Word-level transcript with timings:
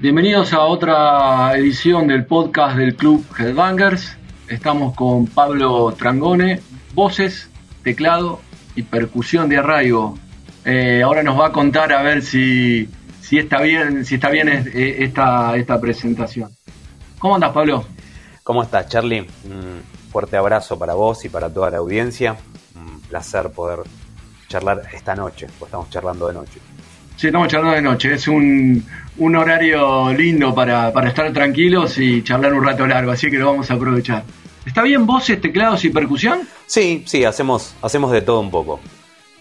Bienvenidos 0.00 0.54
a 0.54 0.60
otra 0.60 1.54
edición 1.58 2.06
del 2.08 2.24
podcast 2.24 2.74
del 2.78 2.96
Club 2.96 3.22
Headbangers. 3.38 4.16
Estamos 4.48 4.96
con 4.96 5.26
Pablo 5.26 5.92
Trangone, 5.92 6.62
voces, 6.94 7.50
teclado 7.84 8.40
y 8.74 8.82
percusión 8.82 9.50
de 9.50 9.58
arraigo. 9.58 10.18
Eh, 10.64 11.02
ahora 11.04 11.22
nos 11.22 11.38
va 11.38 11.48
a 11.48 11.52
contar 11.52 11.92
a 11.92 12.00
ver 12.02 12.22
si, 12.22 12.88
si 13.20 13.38
está 13.38 13.60
bien, 13.60 14.06
si 14.06 14.14
está 14.14 14.30
bien 14.30 14.48
esta, 14.72 15.54
esta 15.56 15.78
presentación. 15.78 16.50
¿Cómo 17.18 17.34
andas, 17.34 17.52
Pablo? 17.52 17.84
¿Cómo 18.42 18.62
estás, 18.62 18.88
Charlie? 18.88 19.26
Un 19.44 19.82
fuerte 20.10 20.38
abrazo 20.38 20.78
para 20.78 20.94
vos 20.94 21.26
y 21.26 21.28
para 21.28 21.52
toda 21.52 21.70
la 21.70 21.76
audiencia. 21.76 22.38
Un 22.74 23.02
placer 23.02 23.50
poder 23.50 23.80
charlar 24.48 24.80
esta 24.94 25.14
noche, 25.14 25.46
pues 25.58 25.68
estamos 25.68 25.90
charlando 25.90 26.26
de 26.26 26.32
noche. 26.32 26.58
Sí, 27.20 27.26
estamos 27.26 27.48
charlando 27.48 27.76
de 27.76 27.82
noche. 27.82 28.14
Es 28.14 28.26
un, 28.28 28.82
horario 29.36 30.10
lindo 30.10 30.54
para, 30.54 30.88
estar 31.06 31.30
tranquilos 31.34 31.98
y 31.98 32.22
charlar 32.22 32.54
un 32.54 32.64
rato 32.64 32.86
largo, 32.86 33.10
así 33.10 33.30
que 33.30 33.36
lo 33.36 33.48
vamos 33.48 33.70
a 33.70 33.74
aprovechar. 33.74 34.24
¿Está 34.64 34.80
bien 34.84 35.04
voces, 35.04 35.38
teclados 35.38 35.84
y 35.84 35.90
percusión? 35.90 36.48
Sí, 36.64 37.02
sí, 37.06 37.26
hacemos, 37.26 37.74
hacemos 37.82 38.10
de 38.10 38.22
todo 38.22 38.40
un 38.40 38.50
poco. 38.50 38.80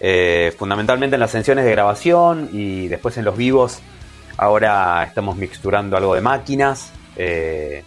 Eh, 0.02 0.54
fundamentalmente 0.60 1.16
en 1.16 1.22
las 1.22 1.32
sesiones 1.32 1.64
de 1.64 1.72
grabación 1.72 2.50
y 2.52 2.90
después 2.90 3.16
en 3.16 3.24
los 3.24 3.38
vivos. 3.38 3.80
Ahora 4.36 5.02
estamos 5.06 5.38
mixturando 5.38 5.96
algo 5.96 6.16
de 6.16 6.20
máquinas. 6.20 6.92
Eh, 7.16 7.86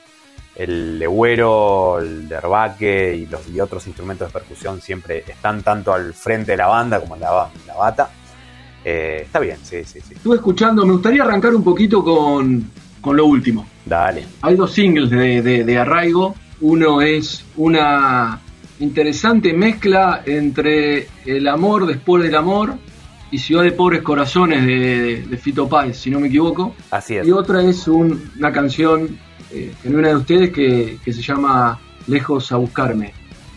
el 0.57 0.99
legüero, 1.01 1.99
el 1.99 2.31
derbaque 2.31 3.15
y 3.15 3.27
los 3.27 3.47
y 3.47 3.61
otros 3.61 3.87
instrumentos 3.87 4.29
de 4.29 4.33
percusión 4.33 4.81
siempre 4.81 5.23
están 5.29 5.63
tanto 5.63 5.93
al 5.93 6.15
frente 6.15 6.53
de 6.53 6.57
la 6.57 6.69
banda 6.69 6.99
como 6.99 7.15
en 7.15 7.21
la, 7.21 7.51
la 7.67 7.75
bata. 7.75 8.09
Eh, 8.85 9.23
está 9.25 9.39
bien, 9.39 9.57
sí, 9.63 9.85
sí, 9.85 10.01
sí. 10.01 10.15
Estuve 10.15 10.37
escuchando, 10.37 10.85
me 10.85 10.93
gustaría 10.93 11.23
arrancar 11.23 11.55
un 11.55 11.63
poquito 11.63 12.03
con, 12.03 12.71
lo 13.05 13.27
último. 13.27 13.67
Dale. 13.85 14.25
Hay 14.43 14.57
dos 14.57 14.73
singles 14.73 15.11
de, 15.11 15.79
Arraigo. 15.79 16.35
Uno 16.61 17.01
es 17.01 17.45
una 17.57 18.41
interesante 18.79 19.53
mezcla 19.53 20.23
entre 20.25 21.09
El 21.25 21.47
amor 21.49 21.87
después 21.87 22.23
del 22.23 22.35
amor 22.35 22.75
y 23.31 23.39
Ciudad 23.39 23.63
de 23.65 23.73
Pobres 23.73 24.03
Corazones 24.03 24.65
de, 24.67 25.39
Fito 25.41 25.69
Páez, 25.69 25.99
si 25.99 26.11
no 26.11 26.21
me 26.21 26.29
equivoco. 26.29 26.75
Así 26.91 27.17
es. 27.17 27.27
Y 27.27 27.33
otra 27.33 27.63
es 27.63 27.89
una 27.89 28.53
canción 28.53 29.19
eh, 29.51 29.75
una 29.85 30.09
de 30.09 30.17
ustedes 30.17 30.51
que, 30.51 30.99
que, 31.05 31.13
se 31.13 31.21
llama 31.23 31.79
Lejos 32.07 32.53
a 32.53 32.57
Buscarme. 32.57 33.13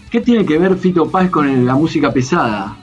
¿Qué 0.09 0.21
tiene 0.21 0.45
que 0.45 0.57
ver 0.57 0.77
Fito 0.77 1.09
Páez 1.09 1.29
con 1.29 1.65
la 1.65 1.75
música 1.75 2.11
pesada? 2.11 2.77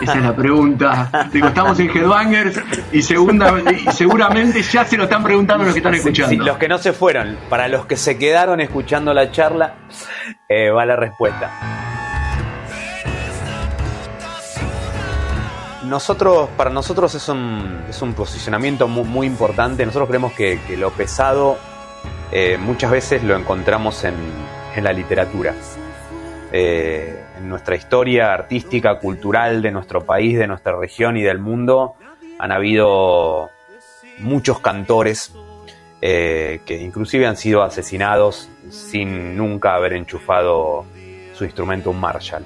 Esa 0.00 0.14
es 0.14 0.22
la 0.22 0.34
pregunta. 0.34 1.28
Digo, 1.32 1.48
estamos 1.48 1.78
en 1.80 1.90
Headbangers 1.90 2.60
y, 2.92 3.02
segunda, 3.02 3.54
y 3.70 3.92
seguramente 3.92 4.62
ya 4.62 4.84
se 4.84 4.96
lo 4.96 5.04
están 5.04 5.22
preguntando 5.22 5.64
los 5.64 5.74
que 5.74 5.80
están 5.80 5.94
escuchando. 5.94 6.44
los 6.44 6.56
que 6.58 6.68
no 6.68 6.78
se 6.78 6.92
fueron, 6.92 7.36
para 7.48 7.68
los 7.68 7.86
que 7.86 7.96
se 7.96 8.18
quedaron 8.18 8.60
escuchando 8.60 9.14
la 9.14 9.30
charla, 9.30 9.74
eh, 10.48 10.70
va 10.70 10.84
la 10.84 10.96
respuesta. 10.96 11.50
Nosotros, 15.84 16.48
para 16.56 16.70
nosotros 16.70 17.14
es 17.14 17.28
un, 17.28 17.82
es 17.88 18.02
un 18.02 18.14
posicionamiento 18.14 18.88
muy, 18.88 19.26
importante. 19.26 19.86
Nosotros 19.86 20.08
creemos 20.08 20.32
que, 20.32 20.58
lo 20.76 20.90
pesado 20.90 21.58
eh, 22.32 22.58
muchas 22.58 22.90
veces 22.90 23.22
lo 23.22 23.36
encontramos 23.36 24.02
en, 24.02 24.14
en 24.74 24.84
la 24.84 24.92
literatura. 24.92 25.54
Eh, 26.52 27.25
en 27.36 27.48
nuestra 27.48 27.76
historia 27.76 28.32
artística, 28.32 28.98
cultural 28.98 29.62
de 29.62 29.70
nuestro 29.70 30.04
país, 30.04 30.38
de 30.38 30.46
nuestra 30.46 30.76
región 30.76 31.16
y 31.16 31.22
del 31.22 31.38
mundo, 31.38 31.94
han 32.38 32.52
habido 32.52 33.50
muchos 34.18 34.60
cantores 34.60 35.32
eh, 36.02 36.60
que 36.66 36.76
inclusive 36.80 37.26
han 37.26 37.36
sido 37.36 37.62
asesinados 37.62 38.48
sin 38.70 39.36
nunca 39.36 39.74
haber 39.74 39.94
enchufado 39.94 40.84
su 41.34 41.44
instrumento 41.44 41.90
un 41.90 42.00
Marshall. 42.00 42.44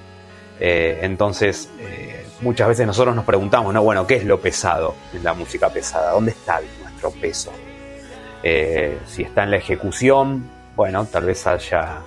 Eh, 0.58 1.00
entonces, 1.02 1.68
eh, 1.80 2.26
muchas 2.40 2.68
veces 2.68 2.86
nosotros 2.86 3.14
nos 3.14 3.24
preguntamos, 3.24 3.74
¿no? 3.74 3.82
Bueno, 3.82 4.06
¿qué 4.06 4.16
es 4.16 4.24
lo 4.24 4.40
pesado 4.40 4.94
en 5.12 5.24
la 5.24 5.34
música 5.34 5.68
pesada? 5.68 6.12
¿Dónde 6.12 6.32
está 6.32 6.60
nuestro 6.82 7.10
peso? 7.10 7.52
si 8.42 9.22
está 9.22 9.44
en 9.44 9.50
la 9.50 9.58
ejecución, 9.58 10.48
bueno, 10.74 11.04
tal 11.04 11.26
vez 11.26 11.46
haya 11.46 11.98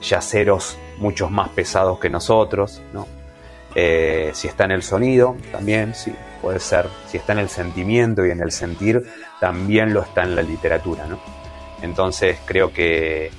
yaceros 0.00 0.78
muchos 0.98 1.30
más 1.30 1.48
pesados 1.50 1.98
que 1.98 2.10
nosotros, 2.10 2.82
¿no? 2.92 3.06
Eh, 3.74 4.30
si 4.34 4.46
está 4.46 4.64
en 4.64 4.70
el 4.70 4.82
sonido, 4.82 5.36
también, 5.50 5.94
sí, 5.94 6.12
puede 6.40 6.60
ser. 6.60 6.88
Si 7.08 7.16
está 7.16 7.32
en 7.32 7.40
el 7.40 7.48
sentimiento 7.48 8.24
y 8.24 8.30
en 8.30 8.40
el 8.40 8.52
sentir, 8.52 9.04
también 9.40 9.92
lo 9.92 10.02
está 10.02 10.22
en 10.22 10.36
la 10.36 10.42
literatura, 10.42 11.06
¿no? 11.06 11.18
Entonces 11.82 12.38
creo 12.44 12.72
que 12.72 13.30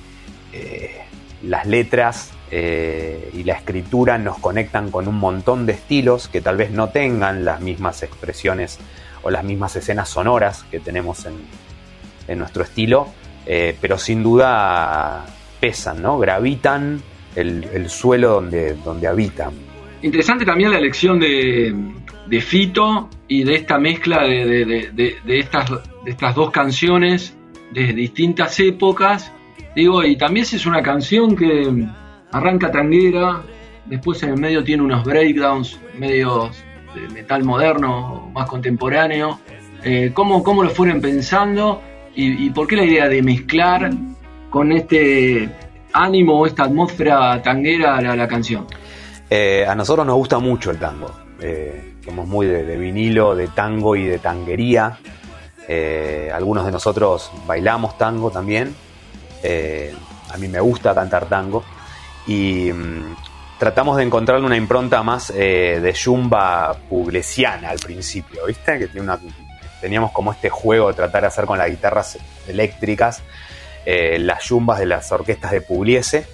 eh, 0.52 1.00
las 1.42 1.66
letras 1.66 2.30
eh, 2.50 3.30
y 3.32 3.44
la 3.44 3.54
escritura 3.54 4.18
nos 4.18 4.38
conectan 4.38 4.90
con 4.90 5.08
un 5.08 5.16
montón 5.16 5.66
de 5.66 5.72
estilos 5.72 6.28
que 6.28 6.40
tal 6.40 6.56
vez 6.56 6.70
no 6.70 6.90
tengan 6.90 7.44
las 7.44 7.60
mismas 7.60 8.02
expresiones 8.02 8.78
o 9.22 9.30
las 9.30 9.42
mismas 9.42 9.74
escenas 9.74 10.08
sonoras 10.08 10.64
que 10.70 10.78
tenemos 10.78 11.24
en, 11.24 11.34
en 12.28 12.38
nuestro 12.38 12.62
estilo, 12.62 13.08
pero 13.44 13.96
sin 13.96 14.22
duda 14.22 15.24
pesan, 15.60 16.02
¿no? 16.02 16.18
Gravitan 16.18 17.02
el, 17.36 17.88
suelo 17.88 18.34
donde, 18.34 18.74
donde 18.74 19.06
habitan. 19.06 19.52
Interesante 20.02 20.44
también 20.44 20.70
la 20.70 20.78
elección 20.78 21.20
de, 21.20 22.40
Fito 22.40 23.08
y 23.28 23.44
de 23.44 23.54
esta 23.54 23.78
mezcla 23.78 24.24
de, 24.24 24.90
estas, 25.26 25.70
de 25.70 26.10
estas 26.10 26.34
dos 26.34 26.50
canciones 26.50 27.36
de 27.72 27.92
distintas 27.92 28.58
épocas. 28.60 29.32
Digo, 29.74 30.04
y 30.04 30.16
también 30.16 30.44
es 30.44 30.66
una 30.66 30.82
canción 30.82 31.36
que 31.36 31.86
arranca 32.32 32.70
tanguera, 32.70 33.42
después 33.86 34.22
en 34.22 34.30
el 34.30 34.40
medio 34.40 34.64
tiene 34.64 34.82
unos 34.82 35.04
breakdowns 35.04 35.78
medios 35.98 36.64
de 36.94 37.08
metal 37.12 37.44
moderno, 37.44 38.30
más 38.34 38.48
contemporáneo. 38.48 39.40
Eh, 39.84 40.10
¿cómo, 40.12 40.42
¿Cómo 40.42 40.62
lo 40.62 40.70
fueron 40.70 41.00
pensando? 41.00 41.82
Y, 42.18 42.48
por 42.50 42.66
qué 42.66 42.76
la 42.76 42.84
idea 42.84 43.08
de 43.10 43.22
mezclar 43.22 43.90
con 44.48 44.72
este 44.72 45.50
ánimo, 46.02 46.46
esta 46.46 46.64
atmósfera 46.64 47.40
tanguera 47.42 47.96
a 47.96 48.16
la, 48.16 48.28
canción? 48.28 48.66
Eh, 49.28 49.64
a 49.66 49.74
nosotros 49.74 50.06
nos 50.06 50.16
gusta 50.16 50.38
mucho 50.38 50.70
el 50.70 50.78
tango. 50.78 51.10
Eh, 51.40 51.94
somos 52.04 52.26
muy 52.26 52.46
de, 52.46 52.76
vinilo, 52.76 53.34
de 53.34 53.48
tango 53.48 53.96
y 53.96 54.04
de 54.04 54.18
tanguería. 54.18 54.98
Eh, 55.68 56.30
algunos 56.32 56.64
de 56.64 56.72
nosotros 56.72 57.30
bailamos 57.46 57.98
tango 57.98 58.30
también. 58.30 58.74
a 60.32 60.36
mí 60.38 60.48
me 60.48 60.60
gusta 60.60 60.94
cantar 60.94 61.26
tango. 61.26 61.64
Y 62.26 62.70
mm, 62.72 63.16
tratamos 63.58 63.96
de 63.96 64.04
encontrarle 64.04 64.46
una 64.46 64.56
impronta 64.56 65.02
más 65.02 65.32
de 65.32 65.94
yumba 65.96 66.76
puglesiana 66.88 67.70
al 67.70 67.78
principio, 67.78 68.46
¿viste? 68.46 68.78
Que 68.78 68.86
tiene 68.88 69.02
una, 69.02 69.18
teníamos 69.80 70.12
como 70.12 70.32
este 70.32 70.50
juego 70.50 70.88
de 70.88 70.94
tratar 70.94 71.22
de 71.22 71.28
hacer 71.28 71.46
con 71.46 71.58
las 71.58 71.68
guitarras 71.70 72.18
eléctricas 72.48 73.22
eh, 73.88 74.18
las 74.18 74.42
yumbas 74.42 74.80
de 74.80 74.86
las 74.86 75.12
orquestas 75.12 75.52
de 75.52 75.60
Pugliese. 75.60 76.26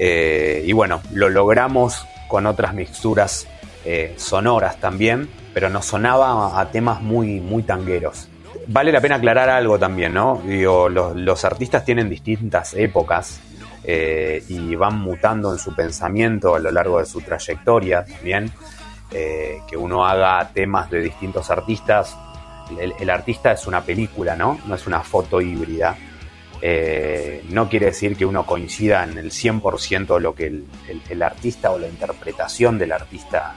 Eh, 0.00 0.64
y 0.66 0.72
bueno, 0.72 1.00
lo 1.12 1.28
logramos 1.28 2.04
con 2.26 2.46
otras 2.46 2.74
mixturas 2.74 3.46
eh, 3.84 4.14
sonoras 4.16 4.80
también, 4.80 5.30
pero 5.54 5.70
nos 5.70 5.86
sonaba 5.86 6.60
a 6.60 6.70
temas 6.72 7.00
muy, 7.00 7.38
muy 7.38 7.62
tangueros. 7.62 8.28
Vale 8.66 8.90
la 8.90 9.00
pena 9.00 9.16
aclarar 9.16 9.50
algo 9.50 9.78
también, 9.78 10.14
¿no? 10.14 10.42
Digo, 10.44 10.88
los, 10.88 11.44
artistas 11.44 11.84
tienen 11.84 12.10
distintas 12.10 12.74
épocas 12.74 13.40
y 13.86 14.74
van 14.76 15.00
mutando 15.00 15.52
en 15.52 15.58
su 15.58 15.74
pensamiento 15.74 16.54
a 16.54 16.58
lo 16.60 16.70
largo 16.70 16.98
de 16.98 17.06
su 17.06 17.20
trayectoria 17.20 18.04
también. 18.04 18.52
que 19.10 19.76
uno 19.76 20.04
haga 20.04 20.50
temas 20.52 20.90
de 20.90 21.00
distintos 21.00 21.50
artistas. 21.50 22.16
El, 22.78 22.92
el, 23.00 23.10
artista 23.10 23.50
es 23.52 23.66
una 23.66 23.80
película, 23.80 24.36
¿no? 24.36 24.58
No 24.66 24.74
es 24.76 24.86
una 24.86 25.00
foto 25.00 25.40
híbrida. 25.40 25.96
Eh, 26.62 27.42
no 27.48 27.68
quiere 27.68 27.86
decir 27.86 28.16
que 28.16 28.26
uno 28.26 28.44
coincida 28.44 29.04
en 29.04 29.16
el 29.16 29.30
100% 29.30 30.14
de 30.14 30.20
lo 30.20 30.34
que 30.34 30.46
el, 30.46 31.22
artista 31.22 31.70
o 31.70 31.78
la 31.78 31.88
interpretación 31.88 32.78
del 32.78 32.92
artista 32.92 33.54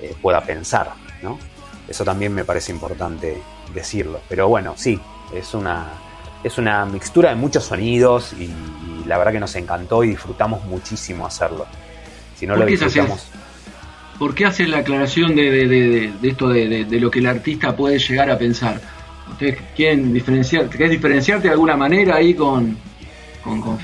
eh, 0.00 0.14
pueda 0.20 0.42
pensar, 0.42 0.92
¿no? 1.22 1.38
Eso 1.88 2.04
también 2.04 2.34
me 2.34 2.44
parece 2.44 2.72
importante 2.72 3.38
decirlo. 3.74 4.20
Pero 4.28 4.48
bueno, 4.48 4.74
sí, 4.76 4.98
es 5.34 5.54
una, 5.54 5.86
es 6.42 6.58
una 6.58 6.84
mixtura 6.84 7.30
de 7.30 7.36
muchos 7.36 7.64
sonidos 7.64 8.32
y, 8.34 8.50
la 9.06 9.18
verdad 9.18 9.32
que 9.32 9.40
nos 9.40 9.54
encantó 9.56 10.02
y 10.02 10.08
disfrutamos 10.08 10.64
muchísimo 10.64 11.26
hacerlo. 11.26 11.66
Si 12.36 12.46
no 12.46 12.56
lo 12.56 12.64
disfrutamos... 12.64 13.28
¿Por 14.18 14.34
qué 14.34 14.46
haces 14.46 14.68
la 14.68 14.78
aclaración 14.78 15.34
de, 15.34 16.12
esto 16.22 16.48
de, 16.48 16.86
lo 17.00 17.10
que 17.10 17.18
el 17.18 17.26
artista 17.26 17.76
puede 17.76 17.98
llegar 17.98 18.30
a 18.30 18.38
pensar? 18.38 18.80
¿Ustedes 19.30 19.58
quieren 19.74 20.12
diferenciar, 20.12 20.68
querés 20.68 20.90
diferenciarte 20.90 21.48
de 21.48 21.52
alguna 21.52 21.76
manera 21.76 22.16
ahí 22.16 22.34
con, 22.34 22.76
con 23.42 23.78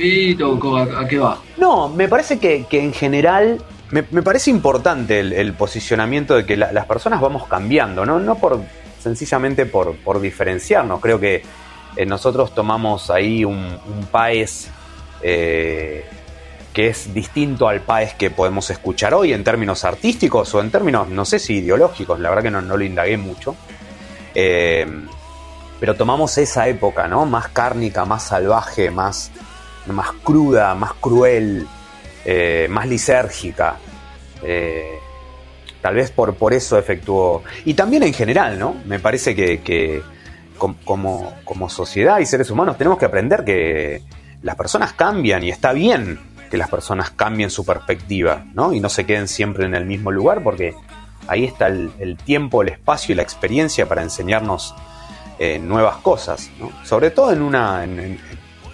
a, 0.97 1.09
qué 1.09 1.19
va? 1.19 1.41
No, 1.57 1.89
me 1.89 2.09
parece 2.09 2.39
que, 2.39 2.67
en 2.71 2.93
general 2.93 3.63
me, 3.91 4.03
parece 4.23 4.51
importante 4.51 5.21
el, 5.21 5.53
posicionamiento 5.55 6.37
de 6.37 6.47
que 6.47 6.57
las 6.57 6.87
personas 6.87 7.21
vamos 7.21 7.47
cambiando, 7.47 8.07
¿no? 8.07 8.21
No 8.21 8.37
por 8.37 8.61
sencillamente 9.01 9.67
por, 9.67 9.97
por 9.97 10.21
diferenciarnos. 10.21 11.01
Creo 11.01 11.19
que 11.19 11.43
eh, 11.97 12.07
nosotros 12.07 12.55
tomamos 12.55 13.11
ahí 13.11 13.45
un, 13.45 13.79
país 14.11 14.71
eh, 15.23 16.05
que 16.73 16.89
es 16.89 17.13
distinto 17.13 17.69
al 17.69 17.81
país 17.81 18.15
que 18.15 18.31
podemos 18.31 18.71
escuchar 18.71 19.15
hoy 19.15 19.33
en 19.33 19.43
términos 19.43 19.85
artísticos 19.85 20.55
o 20.55 20.61
en 20.61 20.71
términos, 20.71 21.09
no 21.09 21.25
sé 21.25 21.39
si 21.39 21.55
ideológicos, 21.55 22.21
la 22.21 22.29
verdad 22.31 22.45
que 22.45 22.51
no, 22.51 22.61
lo 22.61 22.85
indagué 22.85 23.17
mucho. 23.17 23.57
Eh, 24.35 24.87
pero 25.81 25.97
tomamos 25.97 26.39
esa 26.39 26.69
época, 26.69 27.09
¿no? 27.09 27.27
Más 27.27 27.49
cárnica, 27.49 28.05
más 28.05 28.23
salvaje, 28.25 28.91
más, 28.91 29.33
más 29.87 30.13
cruda, 30.23 30.75
más 30.75 30.93
cruel, 31.01 31.67
más 32.69 32.87
lisérgica. 32.87 33.77
tal 35.81 35.95
vez 35.95 36.11
por, 36.11 36.35
por 36.35 36.53
eso 36.53 36.79
efectuó. 36.79 37.43
Y 37.65 37.75
también 37.75 38.03
en 38.03 38.13
general, 38.13 38.59
¿no? 38.59 38.77
Me 38.85 39.01
parece 39.01 39.35
que 39.35 40.03
como, 40.85 41.35
como 41.45 41.71
sociedad 41.71 42.19
y 42.19 42.27
seres 42.27 42.51
humanos 42.51 42.77
tenemos 42.77 42.99
que 42.99 43.07
aprender 43.07 43.45
que 43.45 44.03
las 44.43 44.57
personas 44.57 44.93
cambian 44.93 45.43
y 45.43 45.51
está 45.51 45.73
bien 45.73 46.21
que 46.51 46.57
las 46.57 46.69
personas 46.69 47.11
cambien 47.11 47.49
su 47.49 47.65
perspectiva, 47.65 48.45
¿no? 48.55 48.73
Y 48.73 48.81
no 48.81 48.89
se 48.89 49.07
queden 49.07 49.29
siempre 49.29 49.65
en 49.65 49.75
el 49.75 49.87
mismo 49.87 50.11
lugar 50.11 50.43
porque 50.43 50.75
ahí 51.29 51.45
está 51.45 51.69
el, 51.69 52.19
tiempo, 52.25 52.63
el 52.63 52.69
espacio 52.69 53.13
y 53.13 53.17
la 53.17 53.23
experiencia 53.23 53.87
para 53.87 54.03
enseñarnos 54.03 54.75
eh, 55.43 55.59
nuevas 55.59 55.97
cosas, 55.97 56.51
¿no? 56.59 56.71
Sobre 56.85 57.11
todo 57.13 57.33
en 57.33 57.41
una, 57.41 57.83
en, 57.83 58.19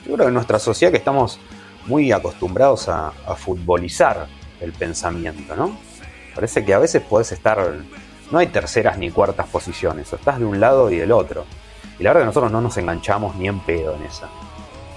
yo 0.04 0.14
creo 0.14 0.26
en 0.26 0.34
nuestra 0.34 0.58
sociedad 0.58 0.90
que 0.90 0.98
estamos 0.98 1.38
muy 1.86 2.10
acostumbrados 2.10 2.88
a, 2.88 3.12
a 3.24 3.36
futbolizar 3.36 4.26
el 4.60 4.72
pensamiento, 4.72 5.54
¿no? 5.54 5.78
Parece 6.34 6.64
que 6.64 6.74
a 6.74 6.80
veces 6.80 7.02
puedes 7.08 7.30
estar, 7.30 7.72
no 8.32 8.38
hay 8.38 8.48
terceras 8.48 8.98
ni 8.98 9.12
cuartas 9.12 9.46
posiciones, 9.46 10.12
o 10.12 10.16
estás 10.16 10.40
de 10.40 10.44
un 10.44 10.58
lado 10.58 10.90
y 10.90 10.96
del 10.96 11.12
otro. 11.12 11.46
Y 12.00 12.02
la 12.02 12.10
verdad 12.10 12.22
que 12.22 12.26
nosotros 12.26 12.50
no 12.50 12.60
nos 12.60 12.76
enganchamos 12.78 13.36
ni 13.36 13.46
en 13.46 13.60
pedo 13.60 13.94
en 13.94 14.02
esa. 14.02 14.28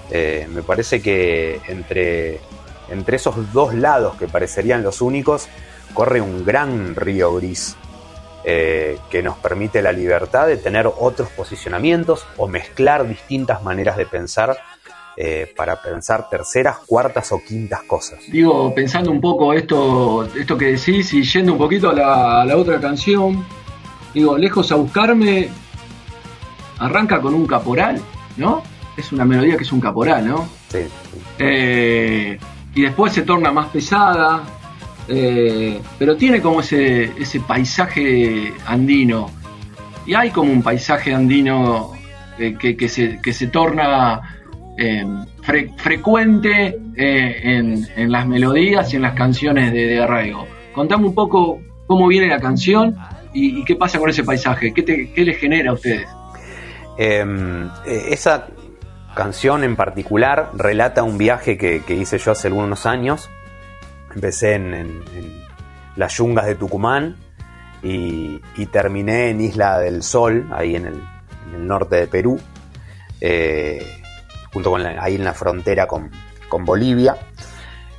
Eh, 0.10 0.48
me 0.50 0.63
parece 0.63 1.04
que 1.04 1.62
entre, 1.68 2.39
entre 2.89 3.18
esos 3.18 3.54
dos 3.54 3.75
lados 3.75 4.16
que 4.16 4.27
parecerían 4.27 4.81
los 4.81 5.01
únicos, 5.01 5.48
corre 5.94 6.19
un 6.19 6.44
gran 6.44 6.95
río 6.95 7.36
gris 7.36 7.77
eh, 8.44 8.97
que 9.09 9.21
nos 9.21 9.38
permite 9.38 9.81
la 9.81 9.91
libertad 9.91 10.47
de 10.47 10.57
tener 10.57 10.88
otros 10.88 11.30
posicionamientos 11.30 12.25
o 12.38 12.47
mezclar 12.47 13.07
distintas 13.07 13.63
maneras 13.63 13.97
de 13.97 14.06
pensar 14.06 14.57
eh, 15.18 15.53
para 15.57 15.81
pensar 15.81 16.30
terceras, 16.30 16.77
cuartas 16.86 17.31
o 17.33 17.41
quintas 17.44 17.83
cosas. 17.83 18.19
Digo, 18.31 18.74
pensando 18.74 19.12
un 19.12 19.19
poco 19.19 19.53
esto, 19.53 20.24
esto 20.33 20.57
que 20.57 20.77
decís 20.77 21.13
y 21.13 21.24
yendo 21.24 21.51
un 21.51 21.57
poquito 21.57 21.89
a 21.89 21.94
la, 21.94 22.41
a 22.41 22.45
la 22.45 22.56
otra 22.56 22.80
canción, 22.80 23.44
digo, 24.13 24.38
lejos 24.38 24.71
a 24.71 24.75
buscarme, 24.75 25.50
arranca 26.77 27.19
con 27.19 27.33
un 27.33 27.45
caporal, 27.45 28.01
¿no? 28.38 28.63
Es 28.95 29.12
una 29.12 29.25
melodía 29.25 29.57
que 29.57 29.63
es 29.63 29.71
un 29.71 29.81
caporal, 29.81 30.25
¿no? 30.25 30.47
Sí. 30.69 30.80
Eh, 31.38 32.39
y 32.75 32.81
después 32.81 33.12
se 33.12 33.24
torna 33.24 33.51
más 33.51 33.68
pesada, 33.68 34.42
eh, 35.09 35.79
pero 35.97 36.15
tiene 36.15 36.41
como 36.41 36.61
ese, 36.61 37.11
ese 37.19 37.39
paisaje 37.41 38.53
andino. 38.65 39.29
Y 40.06 40.13
hay 40.13 40.31
como 40.31 40.51
un 40.51 40.63
paisaje 40.63 41.13
andino 41.13 41.91
eh, 42.38 42.56
que, 42.57 42.89
se, 42.89 43.19
que 43.21 43.33
se 43.33 43.47
torna 43.47 44.35
frecuente 45.75 46.79
en, 46.95 48.11
las 48.11 48.25
melodías 48.25 48.94
y 48.94 48.95
en 48.95 49.01
las 49.01 49.13
canciones 49.13 49.73
de, 49.73 50.01
arraigo. 50.01 50.47
Contame 50.73 51.06
un 51.07 51.13
poco 51.13 51.59
cómo 51.85 52.07
viene 52.07 52.27
la 52.27 52.39
canción 52.39 52.95
y, 53.33 53.63
qué 53.65 53.75
pasa 53.75 54.00
con 54.00 54.09
ese 54.09 54.23
paisaje, 54.23 54.73
qué, 54.73 54.83
te, 54.83 55.11
qué 55.11 55.25
les 55.25 55.38
genera 55.38 55.71
a 55.71 55.73
ustedes. 55.73 56.07
Em, 56.97 57.67
eh, 57.85 58.07
esa 58.09 58.47
canción 59.15 59.63
en 59.63 59.77
particular 59.77 60.51
relata 60.53 61.01
un 61.01 61.17
viaje 61.17 61.57
que, 61.57 61.81
hice 61.88 62.17
yo 62.17 62.33
hace 62.33 62.50
algunos 62.50 62.85
años. 62.85 63.29
Empecé 64.13 64.56
en, 64.56 65.03
las 65.95 66.17
yungas 66.17 66.45
de 66.45 66.56
Tucumán 66.56 67.17
y, 67.83 68.39
terminé 68.71 69.29
en 69.29 69.41
Isla 69.41 69.79
del 69.79 70.03
Sol, 70.03 70.47
ahí 70.51 70.75
en 70.75 70.85
el, 70.85 71.01
norte 71.67 71.95
de 71.95 72.07
Perú, 72.07 72.39
eh, 73.19 73.85
junto 74.53 74.71
con 74.71 74.85
ahí 74.85 75.15
en 75.15 75.23
la 75.23 75.33
frontera 75.33 75.88
con, 75.88 76.11
Bolivia. 76.65 77.15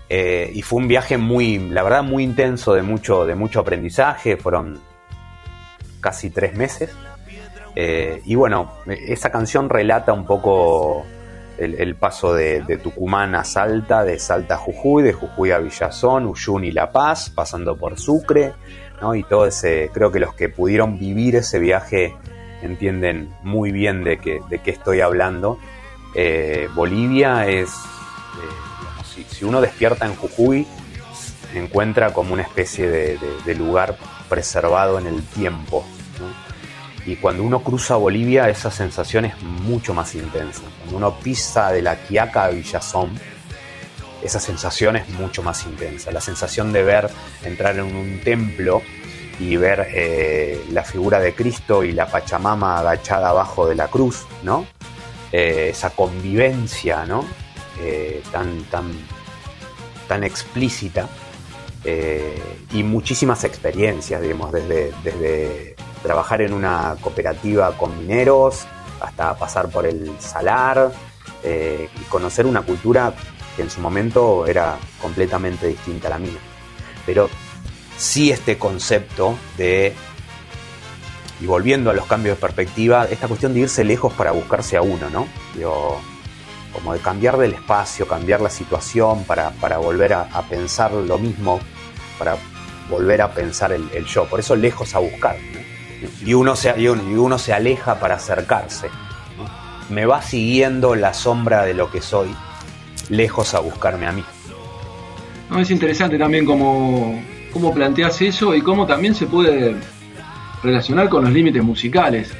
Eh, 0.09 0.51
y 0.53 0.63
fue 0.63 0.81
un 0.81 0.89
viaje 0.89 1.17
muy, 1.17 1.59
la 1.71 1.83
verdad, 1.85 2.03
muy 2.03 2.25
intenso, 2.25 2.75
de 2.75 2.83
mucho, 2.83 3.25
de 3.27 3.37
mucho 3.37 3.61
aprendizaje. 3.61 4.37
Fueron 4.37 4.81
casi 6.01 6.31
tres 6.31 6.55
meses. 6.57 6.91
Eh, 7.77 8.21
y 8.25 8.35
bueno, 8.35 8.73
esa 8.87 9.31
canción 9.31 9.69
relata 9.69 10.13
un 10.13 10.27
poco 10.27 11.07
el, 11.61 11.95
paso 11.95 12.33
de, 12.33 12.81
Tucumán 12.83 13.35
a 13.35 13.45
Salta, 13.45 14.03
de 14.03 14.19
Salta 14.19 14.55
a 14.55 14.57
Jujuy, 14.57 15.03
de 15.03 15.13
Jujuy 15.13 15.51
a 15.51 15.59
Villazón, 15.59 16.27
Uyuni 16.27 16.69
y 16.69 16.73
La 16.73 16.91
Paz, 16.91 17.31
pasando 17.31 17.77
por 17.77 17.99
Sucre, 17.99 18.55
¿no? 19.03 19.15
Y 19.15 19.23
todo 19.23 19.47
ese, 19.47 19.91
creo 19.93 20.11
que 20.11 20.21
los 20.21 20.35
que 20.35 20.49
pudieron 20.49 20.99
vivir 20.99 21.37
ese 21.37 21.59
viaje 21.59 22.17
entienden 22.63 23.35
muy 23.43 23.73
bien 23.73 24.05
de, 24.05 24.19
qué 24.19 24.71
estoy 24.71 25.03
hablando. 25.03 25.59
Eh, 26.15 26.69
Bolivia 26.75 27.47
es, 27.47 27.69
eh, 27.69 29.25
si, 29.29 29.45
uno 29.45 29.61
despierta 29.61 30.07
en 30.07 30.17
Jujuy, 30.17 30.67
encuentra 31.55 32.13
como 32.13 32.33
una 32.33 32.43
especie 32.43 32.89
de 32.89 33.55
lugar 33.55 33.97
preservado 34.29 34.99
en 34.99 35.07
el 35.07 35.23
tiempo, 35.25 35.85
y 37.11 37.17
cuando 37.17 37.43
uno 37.43 37.65
cruza 37.65 37.97
Bolivia, 37.97 38.49
esa 38.49 38.71
sensación 38.71 39.25
es 39.25 39.43
mucho 39.43 39.93
más 39.93 40.15
intensa. 40.15 40.63
Cuando 40.79 40.97
uno 40.97 41.19
pisa 41.19 41.73
de 41.73 41.83
la 41.83 41.97
Quiaca 41.97 42.45
a 42.45 42.51
Villazón, 42.51 43.19
esa 44.23 44.39
sensación 44.39 44.95
es 44.95 45.09
mucho 45.09 45.43
más 45.43 45.67
intensa. 45.67 46.13
La 46.13 46.21
sensación 46.21 46.73
de 46.73 46.85
ver, 46.85 47.11
entrar 47.43 47.77
en 47.77 47.97
un 47.97 48.21
templo 48.21 48.83
y 49.41 49.57
ver 49.57 49.89
eh, 49.93 50.65
la 50.71 50.85
figura 50.85 51.19
de 51.19 51.35
Cristo 51.35 51.83
y 51.83 51.91
la 51.91 52.07
Pachamama 52.07 52.79
agachada 52.79 53.31
abajo 53.31 53.67
de 53.67 53.75
la 53.75 53.89
cruz, 53.89 54.27
¿no? 54.45 54.67
Eh, 55.33 55.71
esa 55.73 55.91
convivencia, 55.91 57.07
¿no? 57.07 57.25
Eh, 57.81 58.23
tan, 58.31 58.63
tan, 58.67 58.93
tan 60.07 60.23
explícita. 60.23 61.09
y 62.73 62.85
muchísimas 62.85 63.43
experiencias, 63.43 64.23
digamos, 64.23 64.53
desde, 64.53 64.93
desde 65.03 65.75
trabajar 66.03 66.43
en 66.43 66.53
una 66.53 66.97
cooperativa 67.01 67.77
con 67.77 67.99
mineros, 67.99 68.67
hasta 69.01 69.37
pasar 69.37 69.69
por 69.69 69.87
el 69.87 70.19
salar 70.21 70.93
eh, 71.43 71.89
y 71.99 72.05
conocer 72.05 72.47
una 72.47 72.63
cultura 72.63 73.15
que 73.57 73.63
en 73.63 73.71
su 73.71 73.81
momento 73.81 74.47
era 74.47 74.77
completamente 75.01 75.67
distinta 75.67 76.09
a 76.09 76.11
la 76.11 76.19
mía. 76.19 76.39
Pero 77.07 77.29
sí 77.97 78.31
este 78.31 78.59
concepto 78.59 79.37
de, 79.57 79.95
y 81.41 81.47
volviendo 81.47 81.91
a 81.91 81.95
los 81.95 82.07
cambios 82.07 82.37
de 82.37 82.41
perspectiva, 82.41 83.07
esta 83.11 83.29
cuestión 83.29 83.55
de 83.55 83.61
irse 83.61 83.85
lejos 83.85 84.13
para 84.13 84.33
buscarse 84.33 84.77
a 84.77 84.83
uno, 84.83 85.09
¿no? 85.11 85.27
como 86.73 86.93
de 86.93 87.01
cambiar 87.01 87.37
del 87.37 87.55
espacio, 87.55 88.07
cambiar 88.07 88.41
la 88.41 88.51
situación 88.51 89.25
para, 89.25 89.51
volver 89.79 90.15
a, 90.15 90.43
pensar 90.49 90.93
lo 90.93 91.19
mismo, 91.19 91.61
para 92.19 92.37
volver 92.89 93.23
a 93.23 93.33
pensar 93.33 93.73
el, 93.73 94.05
yo. 94.07 94.27
Por 94.27 94.41
eso 94.41 94.57
lejos 94.57 94.95
a 94.95 94.99
buscar. 94.99 95.37
Y 96.25 96.35
uno 96.35 96.57
se, 96.57 96.75
y 96.79 96.89
uno 96.89 97.39
se 97.39 97.53
aleja 97.53 97.99
para 97.99 98.17
acercarse. 98.17 98.89
Me 99.89 100.07
va 100.07 100.23
siguiendo 100.23 100.95
la 100.95 101.15
sombra 101.15 101.65
de 101.65 101.75
lo 101.75 101.91
que 101.91 102.01
soy, 102.01 102.29
lejos 103.09 103.55
a 103.55 103.61
buscarme 103.61 104.07
a 104.07 104.13
mí. 104.13 104.25
No, 105.51 105.59
es 105.59 105.71
interesante 105.71 106.17
también 106.17 106.47
cómo, 106.47 107.21
cómo 107.53 107.75
planteas 107.75 108.21
eso 108.23 108.55
y 108.55 108.63
cómo 108.63 108.87
también 108.87 109.15
se 109.15 109.27
puede 109.27 109.77
relacionar 110.63 111.09
con 111.09 111.25
los 111.25 111.33
límites 111.33 111.63
musicales. 111.63 112.33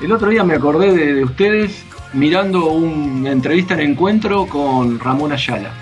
El 0.00 0.12
otro 0.12 0.30
día 0.30 0.44
me 0.44 0.54
acordé 0.54 0.92
de, 0.92 1.24
ustedes 1.24 1.84
mirando 2.12 2.70
una 2.70 3.32
entrevista 3.32 3.74
en 3.74 3.80
encuentro 3.80 4.46
con 4.46 4.98
Ramón 4.98 5.32
Ayala, 5.32 5.72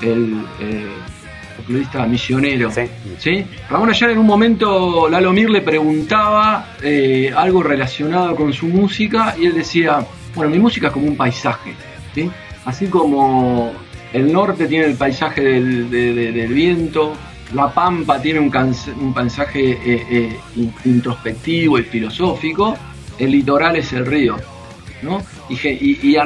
el, 0.00 0.44
eh, 0.60 0.88
periodista 1.62 2.06
misionero. 2.06 2.70
Sí. 3.18 3.44
Ramón 3.68 3.90
Ayala 3.90 4.12
en 4.12 4.18
un 4.18 4.26
momento, 4.26 5.08
Lalo 5.08 5.32
Mir 5.32 5.50
le 5.50 5.62
preguntaba 5.62 6.74
eh, 6.82 7.32
algo 7.34 7.62
relacionado 7.62 8.34
con 8.34 8.52
su 8.52 8.66
música 8.66 9.34
y 9.38 9.46
él 9.46 9.54
decía, 9.54 10.04
bueno, 10.34 10.50
mi 10.50 10.58
música 10.58 10.88
es 10.88 10.92
como 10.92 11.06
un 11.06 11.16
paisaje, 11.16 11.72
¿sí? 12.14 12.30
Así 12.64 12.86
como 12.86 13.72
el 14.12 14.32
norte 14.32 14.66
tiene 14.66 14.86
el 14.86 14.94
paisaje 14.94 15.42
del, 15.42 16.48
viento, 16.52 17.14
la 17.54 17.72
Pampa 17.72 18.20
tiene 18.20 18.40
un, 18.40 18.52
un 19.00 19.14
paisaje 19.14 19.70
eh, 19.70 20.06
eh, 20.10 20.36
introspectivo 20.84 21.78
y 21.78 21.82
filosófico, 21.82 22.76
el 23.18 23.30
litoral 23.30 23.76
es 23.76 23.92
el 23.92 24.06
río. 24.06 24.36
¿no? 25.02 25.22
y, 25.48 26.16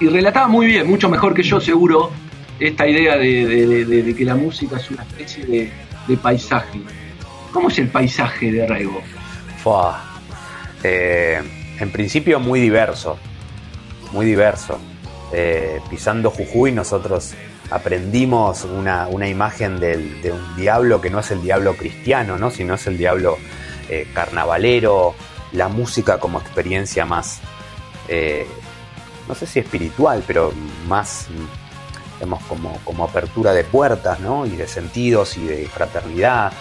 y, 0.00 0.08
relataba 0.08 0.48
muy 0.48 0.66
bien, 0.66 0.88
mucho 0.88 1.08
mejor 1.08 1.34
que 1.34 1.42
yo 1.42 1.60
seguro, 1.60 2.10
esta 2.58 2.86
idea 2.86 3.16
de, 3.16 4.14
que 4.16 4.24
la 4.24 4.34
música 4.34 4.76
es 4.76 4.90
una 4.90 5.02
especie 5.02 5.44
de, 5.44 6.16
paisaje. 6.16 6.80
¿Cómo 7.52 7.68
es 7.68 7.78
el 7.78 7.88
paisaje 7.88 8.50
de 8.50 8.64
Arraigo? 8.64 9.02
Eh, 10.82 11.42
en 11.78 11.92
principio 11.92 12.40
muy 12.40 12.60
diverso, 12.60 13.18
muy 14.12 14.24
diverso. 14.24 14.78
Eh, 15.32 15.80
pisando 15.90 16.30
Jujuy 16.30 16.72
nosotros 16.72 17.34
aprendimos 17.70 18.64
una, 18.64 19.28
imagen 19.28 19.78
de 19.78 20.32
un 20.32 20.56
diablo 20.56 21.00
que 21.00 21.10
no 21.10 21.20
es 21.20 21.30
el 21.30 21.42
diablo 21.42 21.74
cristiano, 21.74 22.38
¿no? 22.38 22.50
sino 22.50 22.74
es 22.74 22.86
el 22.86 22.96
diablo 22.96 23.36
eh, 23.90 24.06
carnavalero, 24.12 25.14
la 25.52 25.68
música 25.68 26.18
como 26.18 26.38
experiencia 26.38 27.06
más, 27.06 27.40
eh, 28.06 28.46
no 29.26 29.34
sé 29.34 29.46
si 29.46 29.60
espiritual, 29.60 30.22
pero 30.26 30.52
más, 30.86 31.28
digamos, 32.18 32.42
como, 32.44 32.76
como 32.84 33.04
apertura 33.04 33.52
de 33.52 33.64
puertas, 33.64 34.18
¿no? 34.20 34.44
Y 34.44 34.50
de 34.50 34.66
sentidos 34.66 35.36
y 35.36 35.44
de 35.44 35.66
fraternidad. 35.66 36.52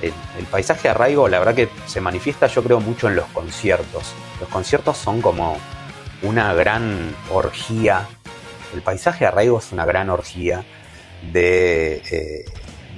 El, 0.00 0.12
paisaje 0.50 0.82
de 0.82 0.88
arraigo, 0.90 1.28
la 1.28 1.38
verdad 1.38 1.54
que 1.54 1.68
se 1.86 2.00
manifiesta 2.00 2.46
yo 2.46 2.62
creo 2.62 2.80
mucho 2.80 3.08
en 3.08 3.16
los 3.16 3.26
conciertos. 3.26 4.12
Los 4.40 4.48
conciertos 4.48 4.96
son 4.96 5.22
como 5.22 5.56
una 6.22 6.52
gran 6.54 7.14
orgía. 7.32 8.06
El 8.74 8.82
paisaje 8.82 9.20
de 9.20 9.26
arraigo 9.26 9.58
es 9.58 9.72
una 9.72 9.84
gran 9.84 10.10
orgía 10.10 10.64
de 11.32 12.02
eh, 12.10 12.44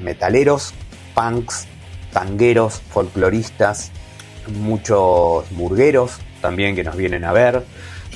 metaleros, 0.01 0.75
punks, 1.15 1.67
tangueros, 2.13 2.81
folcloristas, 2.91 3.93
muchos 4.49 5.45
burgueros 5.51 6.19
también 6.41 6.75
que 6.77 6.85
nos 6.85 6.97
vienen 6.97 7.25
a 7.25 7.33
ver. 7.33 7.65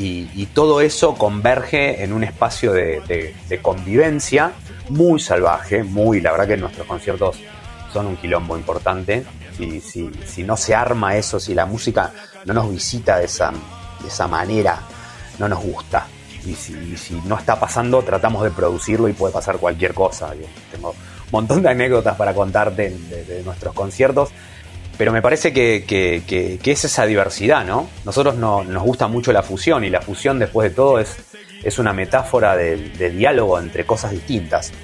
Y, 0.02 0.46
todo 0.54 0.80
eso 0.80 1.14
converge 1.14 2.02
en 2.02 2.14
un 2.14 2.24
espacio 2.24 2.72
de, 2.72 3.34
convivencia 3.60 4.52
muy 4.88 5.20
salvaje, 5.20 5.84
muy, 5.84 6.22
la 6.22 6.32
verdad 6.32 6.48
que 6.48 6.56
nuestros 6.56 6.86
conciertos 6.86 7.38
son 7.92 8.06
un 8.06 8.16
quilombo 8.16 8.56
importante. 8.56 9.24
Si, 9.58 9.80
si 9.80 10.42
no 10.42 10.56
se 10.56 10.74
arma 10.74 11.16
eso, 11.16 11.38
si 11.38 11.54
la 11.54 11.66
música 11.66 12.12
no 12.46 12.54
nos 12.54 12.70
visita 12.70 13.18
de 13.18 13.26
esa, 13.26 13.52
de 14.00 14.08
esa 14.08 14.26
manera, 14.26 14.80
no 15.38 15.48
nos 15.48 15.62
gusta. 15.62 16.06
Y 16.46 16.54
si, 16.54 17.20
no 17.26 17.36
está 17.38 17.60
pasando, 17.60 18.00
tratamos 18.02 18.42
de 18.42 18.50
producirlo 18.50 19.06
y 19.06 19.12
puede 19.12 19.34
pasar 19.34 19.58
cualquier 19.58 19.92
cosa. 19.92 20.32
tengo 20.72 20.90
un 20.92 21.30
montón 21.30 21.62
de 21.62 21.68
anécdotas 21.68 22.16
para 22.16 22.32
contarte 22.32 22.88
de 22.90 23.42
nuestros 23.44 23.74
conciertos 23.74 24.30
pero 25.00 25.12
me 25.12 25.22
parece 25.22 25.50
que, 25.54 26.60
es 26.62 26.84
esa 26.84 27.06
diversidad, 27.06 27.64
¿no? 27.64 27.88
Nosotros 28.04 28.34
no, 28.34 28.64
nos 28.64 28.82
gusta 28.82 29.08
mucho 29.08 29.32
la 29.32 29.42
fusión 29.42 29.82
y 29.82 29.88
la 29.88 30.02
fusión 30.02 30.38
después 30.38 30.68
de 30.68 30.76
todo 30.76 30.98
es, 30.98 31.16
es 31.64 31.78
una 31.78 31.94
metáfora 31.94 32.54
de, 32.54 33.08
diálogo 33.08 33.58
entre 33.58 33.86
cosas 33.86 34.10
distintas. 34.10 34.74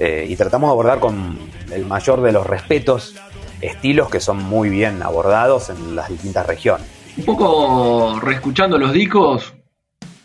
Eh, 0.00 0.26
y 0.28 0.34
tratamos 0.34 0.70
de 0.70 0.72
abordar 0.72 0.98
con 0.98 1.38
el 1.70 1.86
mayor 1.86 2.20
de 2.22 2.32
los 2.32 2.44
respetos 2.44 3.14
estilos 3.60 4.10
que 4.10 4.18
son 4.18 4.42
muy 4.42 4.70
bien 4.70 5.00
abordados 5.04 5.70
en 5.70 5.94
las 5.94 6.08
distintas 6.08 6.44
regiones. 6.48 6.88
Un 7.16 7.24
poco 7.24 8.18
reescuchando 8.18 8.76
los 8.76 8.92
discos, 8.92 9.54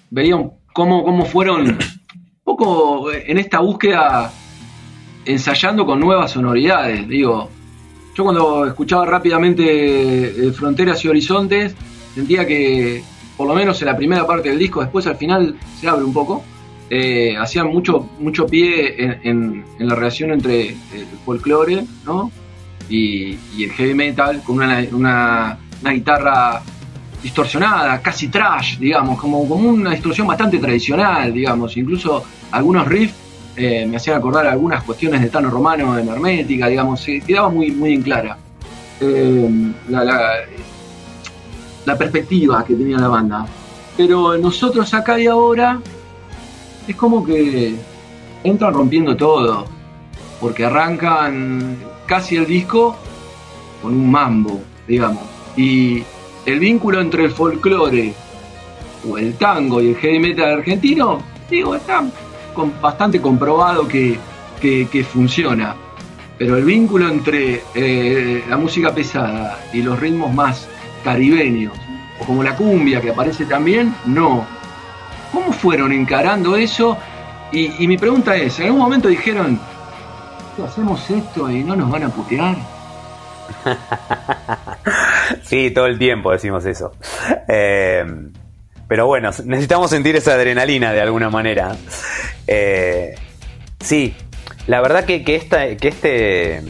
veían 0.10 0.54
cómo, 0.74 1.04
cómo 1.04 1.24
fueron 1.26 1.68
un 1.68 1.78
poco 2.44 3.12
en 3.12 3.38
esta 3.38 3.60
búsqueda 3.60 4.32
ensayando 5.24 5.86
con 5.86 6.00
nuevas 6.00 6.32
sonoridades. 6.32 7.08
Digo, 7.08 7.59
yo 8.16 8.24
cuando 8.24 8.66
escuchaba 8.66 9.06
rápidamente 9.06 10.48
eh, 10.48 10.52
Fronteras 10.52 11.04
y 11.06 11.08
Horizontes, 11.08 11.76
sentía 12.14 12.46
que, 12.46 13.04
por 13.38 13.48
lo 13.48 13.54
menos 13.54 13.82
en 13.82 13.86
la 13.88 13.98
primera 13.98 14.26
parte 14.26 14.50
del 14.50 14.60
disco, 14.60 14.82
después 14.82 15.08
al 15.08 15.16
final 15.16 15.56
se 15.80 15.88
abre 15.88 16.04
un 16.04 16.14
poco, 16.14 16.44
eh, 16.90 17.36
hacían 17.38 17.68
mucho, 17.68 18.10
mucho 18.20 18.46
pie 18.48 19.20
en, 19.24 19.64
la 19.78 19.96
relación 19.96 20.32
entre 20.32 20.70
el 20.70 21.08
folclore 21.24 21.86
y, 22.90 23.64
el 23.64 23.72
heavy 23.72 23.94
metal, 23.94 24.42
con 24.44 24.58
una, 24.58 25.58
guitarra 25.84 26.62
distorsionada, 27.22 28.02
casi 28.02 28.30
trash, 28.30 28.80
digamos, 28.80 29.20
como, 29.20 29.48
como 29.48 29.70
una 29.70 29.92
distorsión 29.92 30.26
bastante 30.26 30.58
tradicional, 30.58 31.32
digamos, 31.32 31.78
incluso 31.78 32.24
algunos 32.52 32.88
riffs 32.88 33.29
eh, 33.60 33.86
me 33.86 33.98
hacían 33.98 34.18
acordar 34.18 34.48
algunas 34.48 34.86
cuestiones 34.86 35.22
de 35.22 35.30
Tano 35.30 35.50
Romano 35.50 36.00
en 36.00 36.08
Hermética, 36.08 36.68
digamos, 36.68 37.06
quedaba 37.28 37.50
muy, 37.50 37.72
muy 37.72 37.96
en 37.96 38.02
clara 38.02 38.38
eh, 39.02 39.50
la, 39.90 40.46
perspectiva 41.98 42.64
que 42.64 42.76
tenía 42.76 42.98
la 42.98 43.10
banda. 43.10 43.46
Pero 43.98 44.38
nosotros 44.38 44.94
acá 44.94 45.20
y 45.20 45.28
ahora 45.28 45.82
es 46.88 46.96
como 46.96 47.26
que 47.26 47.76
entran 48.46 48.74
rompiendo 48.74 49.18
todo, 49.18 49.66
porque 50.40 50.64
arrancan 50.64 51.76
casi 52.06 52.38
el 52.38 52.46
disco 52.46 52.96
con 53.82 53.94
un 53.94 54.10
mambo, 54.10 54.62
digamos. 54.88 55.24
Y 55.58 56.02
el 56.46 56.62
vínculo 56.62 57.02
entre 57.02 57.26
el 57.26 57.32
folclore 57.32 58.14
o 59.06 59.18
el 59.18 59.34
tango 59.34 59.82
y 59.82 59.90
el 59.90 59.98
heavy 59.98 60.20
metal 60.20 60.60
argentino, 60.60 61.22
digo, 61.50 61.76
está 62.50 62.82
bastante 62.82 63.22
comprobado 63.22 63.88
que, 63.88 64.20
funciona. 65.12 65.76
Pero 66.38 66.58
el 66.58 66.64
vínculo 66.64 67.10
entre 67.10 67.64
eh, 67.76 68.44
la 68.50 68.58
música 68.58 68.94
pesada 68.94 69.60
y 69.74 69.82
los 69.82 70.00
ritmos 70.00 70.34
más 70.34 70.68
caribeños, 71.04 71.74
o 72.20 72.26
como 72.26 72.44
la 72.44 72.56
cumbia 72.56 73.02
que 73.02 73.12
aparece 73.12 73.46
también, 73.46 73.94
no. 74.06 74.46
¿Cómo 75.32 75.52
fueron 75.52 75.92
encarando 75.92 76.56
eso? 76.56 76.98
Y, 77.52 77.88
mi 77.88 77.98
pregunta 77.98 78.36
es, 78.36 78.60
¿en 78.60 78.68
algún 78.68 78.82
momento 78.82 79.08
dijeron, 79.08 79.60
hacemos 80.66 81.10
esto 81.10 81.50
y 81.50 81.64
no 81.64 81.76
nos 81.76 81.90
van 81.90 82.04
a 82.04 82.10
putear? 82.10 82.56
sí, 85.44 85.72
todo 85.72 85.88
el 85.88 85.98
tiempo 85.98 86.32
decimos 86.32 86.66
eso. 86.66 86.94
Eh, 87.48 88.06
pero 88.90 89.06
bueno, 89.06 89.30
necesitamos 89.46 89.92
sentir 89.92 90.16
esa 90.16 90.34
adrenalina 90.34 90.92
de 90.92 91.02
alguna 91.02 91.30
manera. 91.30 91.76
Eh, 92.52 93.14
sí, 93.80 94.16
la 94.66 94.82
verdad 94.82 95.06
que, 95.06 95.24
que, 95.24 95.78
que 95.80 95.88
este. 95.88 96.64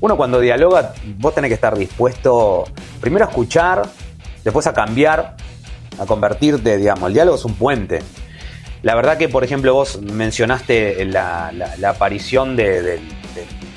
Uno 0.00 0.16
cuando 0.16 0.40
dialoga, 0.40 0.94
vos 1.18 1.34
tenés 1.34 1.50
que 1.50 1.54
estar 1.56 1.76
dispuesto 1.76 2.64
primero 3.02 3.26
a 3.26 3.28
escuchar, 3.28 3.82
después 4.42 4.66
a 4.66 4.72
cambiar, 4.72 5.36
a 5.98 6.06
convertirte, 6.06 6.78
digamos. 6.78 7.08
El 7.08 7.12
diálogo 7.12 7.36
es 7.36 7.44
un 7.44 7.54
puente. 7.54 7.98
La 8.82 8.94
verdad 8.94 9.18
que, 9.18 9.28
por 9.28 9.44
ejemplo, 9.44 9.74
vos 9.74 10.00
mencionaste 10.00 11.04
la, 11.04 11.52
aparición 11.86 12.56
de, 12.56 12.98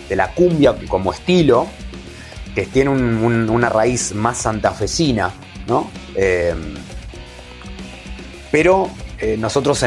la 0.10 0.30
cumbia 0.30 0.76
como 0.88 1.12
estilo, 1.12 1.68
que 2.56 2.68
tiene 2.68 2.90
una 2.92 3.68
raíz 3.68 4.16
más 4.16 4.38
santafesina, 4.38 5.34
¿no? 5.68 5.92
Eh, 6.16 6.56
pero 8.50 8.90
eh, 9.20 9.36
nosotros 9.38 9.84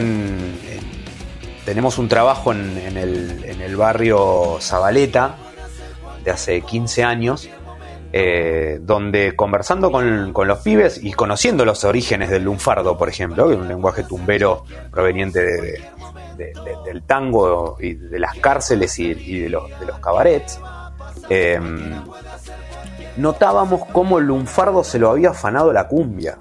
tenemos 1.66 1.99
un 1.99 2.08
trabajo 2.08 2.52
en, 2.52 2.96
el, 2.96 3.76
barrio 3.76 4.58
Zabaleta 4.61 5.35
de 6.25 6.30
hace 6.30 6.62
15 6.62 7.02
años, 7.02 7.50
eh, 8.12 8.78
donde 8.80 9.35
conversando 9.35 9.90
con, 9.90 10.32
los 10.32 10.58
pibes 10.61 11.02
y 11.02 11.12
conociendo 11.12 11.64
los 11.64 11.85
orígenes 11.85 12.30
del 12.30 12.44
lunfardo, 12.44 12.96
por 12.96 13.08
ejemplo, 13.08 13.49
un 13.49 13.66
lenguaje 13.66 14.04
tumbero 14.04 14.64
proveniente 14.92 15.82
del 16.37 17.02
tango 17.02 17.76
y 17.80 17.94
de 17.94 18.20
las 18.20 18.37
cárceles 18.37 18.96
y, 19.00 19.40
de, 19.40 19.50
los, 19.50 19.68
cabarets, 20.00 20.61
eh, 21.28 21.61
notábamos 23.16 23.87
cómo 23.92 24.20
el 24.20 24.26
lunfardo 24.26 24.85
se 24.85 25.00
lo 25.00 25.11
había 25.11 25.30
afanado 25.30 25.73
la 25.73 25.88
cumbia. 25.88 26.38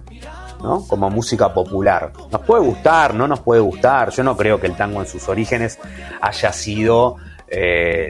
Como 0.88 1.10
música 1.10 1.54
popular. 1.54 2.12
Nos 2.32 2.42
puede 2.42 2.64
gustar, 2.64 3.14
no 3.14 3.28
nos 3.28 3.40
puede 3.42 3.62
gustar. 3.62 4.12
Yo 4.12 4.24
no 4.24 4.36
creo 4.36 4.60
que 4.60 4.68
el 4.68 4.76
tango 4.76 5.02
en 5.02 5.08
sus 5.08 5.28
orígenes 5.30 5.80
haya 6.22 6.52
sido 6.52 7.18
eh, 7.48 8.10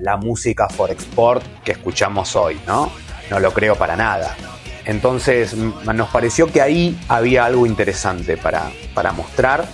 la, 0.00 0.16
música 0.16 0.68
for 0.68 0.90
export 0.90 1.42
que 1.62 1.72
escuchamos 1.72 2.34
hoy, 2.36 2.60
¿no? 2.66 2.90
No 3.30 3.40
lo 3.40 3.52
creo 3.52 3.76
para 3.76 3.96
nada. 3.96 4.36
Entonces 4.84 5.54
nos 5.54 6.08
pareció 6.08 6.50
que 6.50 6.62
ahí 6.62 6.98
había 7.08 7.44
algo 7.44 7.66
interesante 7.66 8.36
para, 8.36 8.70
para 8.94 9.12
mostrar. 9.12 9.66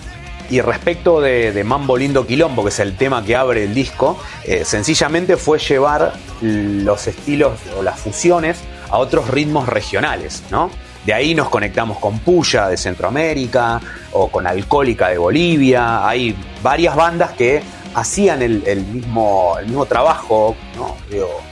Y 0.50 0.60
respecto 0.60 1.20
de, 1.20 1.62
Mambo 1.64 1.96
Lindo 1.96 2.26
Quilombo, 2.26 2.62
que 2.64 2.68
es 2.68 2.78
el 2.80 2.96
tema 2.96 3.24
que 3.24 3.34
abre 3.34 3.64
el 3.64 3.74
disco, 3.74 4.18
eh, 4.44 4.64
sencillamente 4.64 5.36
fue 5.36 5.58
llevar 5.58 6.12
los 6.42 7.06
estilos 7.06 7.58
o 7.78 7.82
las 7.82 7.98
fusiones 7.98 8.58
a 8.90 8.98
otros 8.98 9.28
ritmos 9.28 9.68
regionales, 9.68 10.42
¿no? 10.50 10.70
De 11.04 11.12
ahí 11.12 11.34
nos 11.34 11.50
conectamos 11.50 11.98
con 11.98 12.18
Puya 12.20 12.68
de 12.68 12.76
Centroamérica 12.78 13.80
o 14.12 14.28
con 14.28 14.46
Alcohólica 14.46 15.08
de 15.08 15.18
Bolivia. 15.18 16.06
Hay 16.08 16.34
varias 16.62 16.96
bandas 16.96 17.32
que 17.32 17.62
hacían 17.94 18.40
el, 18.40 18.84
mismo, 18.86 19.56
trabajo 19.86 20.56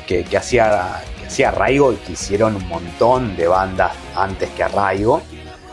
que, 0.07 0.25
hacía, 0.37 1.03
que 1.19 1.27
hacía 1.27 1.49
Arraigo 1.51 1.93
y 1.93 1.97
que 1.97 2.13
hicieron 2.13 2.57
un 2.57 2.67
montón 2.67 3.37
de 3.37 3.47
bandas 3.47 3.93
antes 4.17 4.49
que 4.51 4.63
Arraigo 4.63 5.23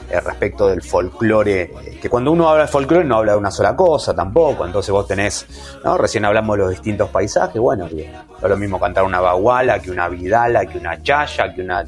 respecto 0.10 0.68
del 0.68 0.82
folclore. 0.82 1.72
Que 2.01 2.10
cuando 2.10 2.32
uno 2.32 2.50
habla 2.50 2.63
de 2.63 2.70
folclore 2.70 3.06
no 3.06 3.18
habla 3.18 3.34
de 3.34 3.38
una 3.38 3.51
sola 3.51 3.75
cosa 3.75 4.16
tampoco. 4.16 4.66
Entonces 4.66 4.92
vos 4.92 5.08
tenés, 5.08 5.46
¿no? 5.84 5.98
recién 5.98 6.25
hablamos 6.25 6.58
de 6.58 6.63
los 6.63 6.72
distintos 6.72 7.10
paisajes. 7.10 7.60
Bueno, 7.62 7.88
no 7.89 7.98
es 7.98 8.50
lo 8.50 8.58
mismo 8.58 8.80
cantar 8.80 9.04
una 9.04 9.20
baguala 9.20 9.80
que 9.80 9.92
una 9.92 10.08
vidala, 10.08 10.66
que 10.66 10.78
una 10.78 11.01
chaya, 11.01 11.54
que 11.54 11.62
una 11.62 11.86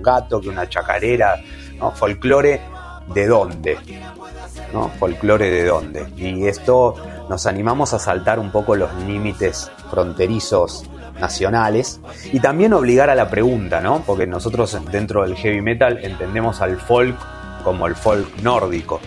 gato, 0.00 0.40
que 0.40 0.48
una 0.48 0.68
chacarera, 0.68 1.36
¿no? 1.78 1.90
Folclore 1.90 2.60
de 3.12 3.26
dónde, 3.26 3.78
¿no? 4.72 4.88
Folclore 4.98 5.50
de 5.50 5.64
dónde. 5.64 6.06
Y 6.16 6.46
esto 6.46 6.94
nos 7.28 7.46
animamos 7.46 7.92
a 7.94 7.98
saltar 7.98 8.38
un 8.38 8.50
poco 8.50 8.76
los 8.76 8.92
límites 9.06 9.70
fronterizos 9.90 10.88
nacionales 11.20 12.00
y 12.32 12.40
también 12.40 12.72
obligar 12.72 13.10
a 13.10 13.14
la 13.14 13.28
pregunta, 13.28 13.80
¿no? 13.80 14.02
Porque 14.06 14.26
nosotros 14.26 14.78
dentro 14.90 15.22
del 15.22 15.36
heavy 15.36 15.60
metal 15.60 15.98
entendemos 16.02 16.60
al 16.60 16.76
folk 16.76 17.16
como 17.68 17.86
el 17.86 17.94
folk 17.94 18.26
nórdico. 18.42 18.98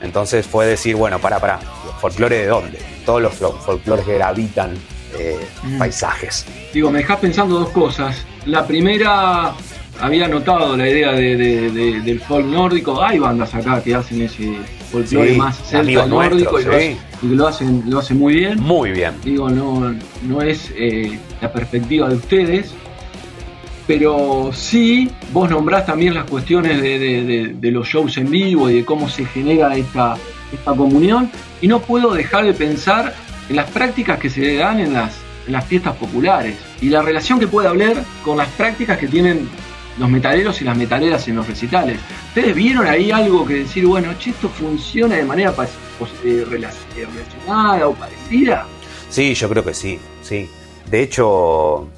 Entonces 0.00 0.44
fue 0.44 0.66
decir, 0.66 0.96
bueno, 0.96 1.20
para, 1.20 1.38
para, 1.38 1.58
folclore 2.00 2.38
de 2.38 2.46
dónde? 2.46 2.78
Todos 3.06 3.22
los 3.22 3.34
folclores 3.34 4.04
que 4.04 4.14
gravitan 4.14 4.74
eh, 5.16 5.38
mm. 5.62 5.78
paisajes. 5.78 6.44
Digo, 6.74 6.90
me 6.90 6.98
dejas 6.98 7.18
pensando 7.18 7.60
dos 7.60 7.70
cosas. 7.70 8.24
La 8.44 8.66
primera, 8.66 9.54
había 10.00 10.26
notado 10.26 10.76
la 10.76 10.88
idea 10.88 11.12
del 11.12 12.20
folk 12.20 12.46
nórdico. 12.46 13.00
Hay 13.00 13.20
bandas 13.20 13.54
acá 13.54 13.80
que 13.82 13.94
hacen 13.94 14.22
ese 14.22 14.56
folclore 14.90 15.36
más 15.36 15.56
celta 15.68 16.06
nórdico 16.06 16.58
y, 16.60 16.64
lo 17.22 17.46
hacen, 17.46 17.84
lo 17.86 18.00
hacen 18.00 18.18
muy 18.18 18.34
bien. 18.34 18.60
Muy 18.60 18.90
bien. 18.90 19.14
Digo, 19.24 19.48
no, 19.48 19.94
no 20.22 20.42
es 20.42 20.72
eh, 20.76 21.18
la 21.40 21.52
perspectiva 21.52 22.08
de 22.08 22.16
ustedes. 22.16 22.74
Pero 23.88 24.50
sí, 24.52 25.10
vos 25.32 25.48
nombrás 25.48 25.86
también 25.86 26.12
las 26.12 26.24
cuestiones 26.24 26.82
de, 26.82 27.70
los 27.72 27.88
shows 27.88 28.18
en 28.18 28.30
vivo 28.30 28.68
y 28.68 28.74
de 28.74 28.84
cómo 28.84 29.08
se 29.08 29.24
genera 29.24 29.74
esta, 29.74 30.14
esta 30.52 30.74
comunión. 30.76 31.30
Y 31.62 31.68
no 31.68 31.80
puedo 31.80 32.12
dejar 32.12 32.44
de 32.44 32.52
pensar 32.52 33.14
en 33.48 33.56
las 33.56 33.70
prácticas 33.70 34.18
que 34.18 34.28
se 34.28 34.56
dan 34.56 34.78
en 34.78 34.92
las, 34.92 35.14
en 35.46 35.54
las 35.54 35.64
fiestas 35.64 35.96
populares 35.96 36.56
y 36.82 36.90
la 36.90 37.00
relación 37.00 37.40
que 37.40 37.46
puede 37.46 37.68
haber 37.68 37.96
con 38.22 38.36
las 38.36 38.48
prácticas 38.48 38.98
que 38.98 39.08
tienen 39.08 39.48
los 39.98 40.10
metaleros 40.10 40.60
y 40.60 40.64
las 40.64 40.76
metaleras 40.76 41.26
en 41.26 41.36
los 41.36 41.48
recitales. 41.48 41.98
¿Ustedes 42.28 42.54
vieron 42.54 42.86
ahí 42.86 43.10
algo 43.10 43.46
que 43.46 43.54
decir, 43.54 43.86
bueno, 43.86 44.12
che, 44.18 44.30
esto 44.30 44.50
funciona 44.50 45.16
de 45.16 45.24
manera 45.24 45.54
eh, 46.24 46.44
relacionada 46.46 47.88
o 47.88 47.94
parecida? 47.94 48.66
Sí, 49.08 49.32
yo 49.32 49.48
creo 49.48 49.64
que 49.64 49.72
sí, 49.72 49.98
sí. 50.22 50.46
De 50.90 51.02
hecho, 51.02 51.88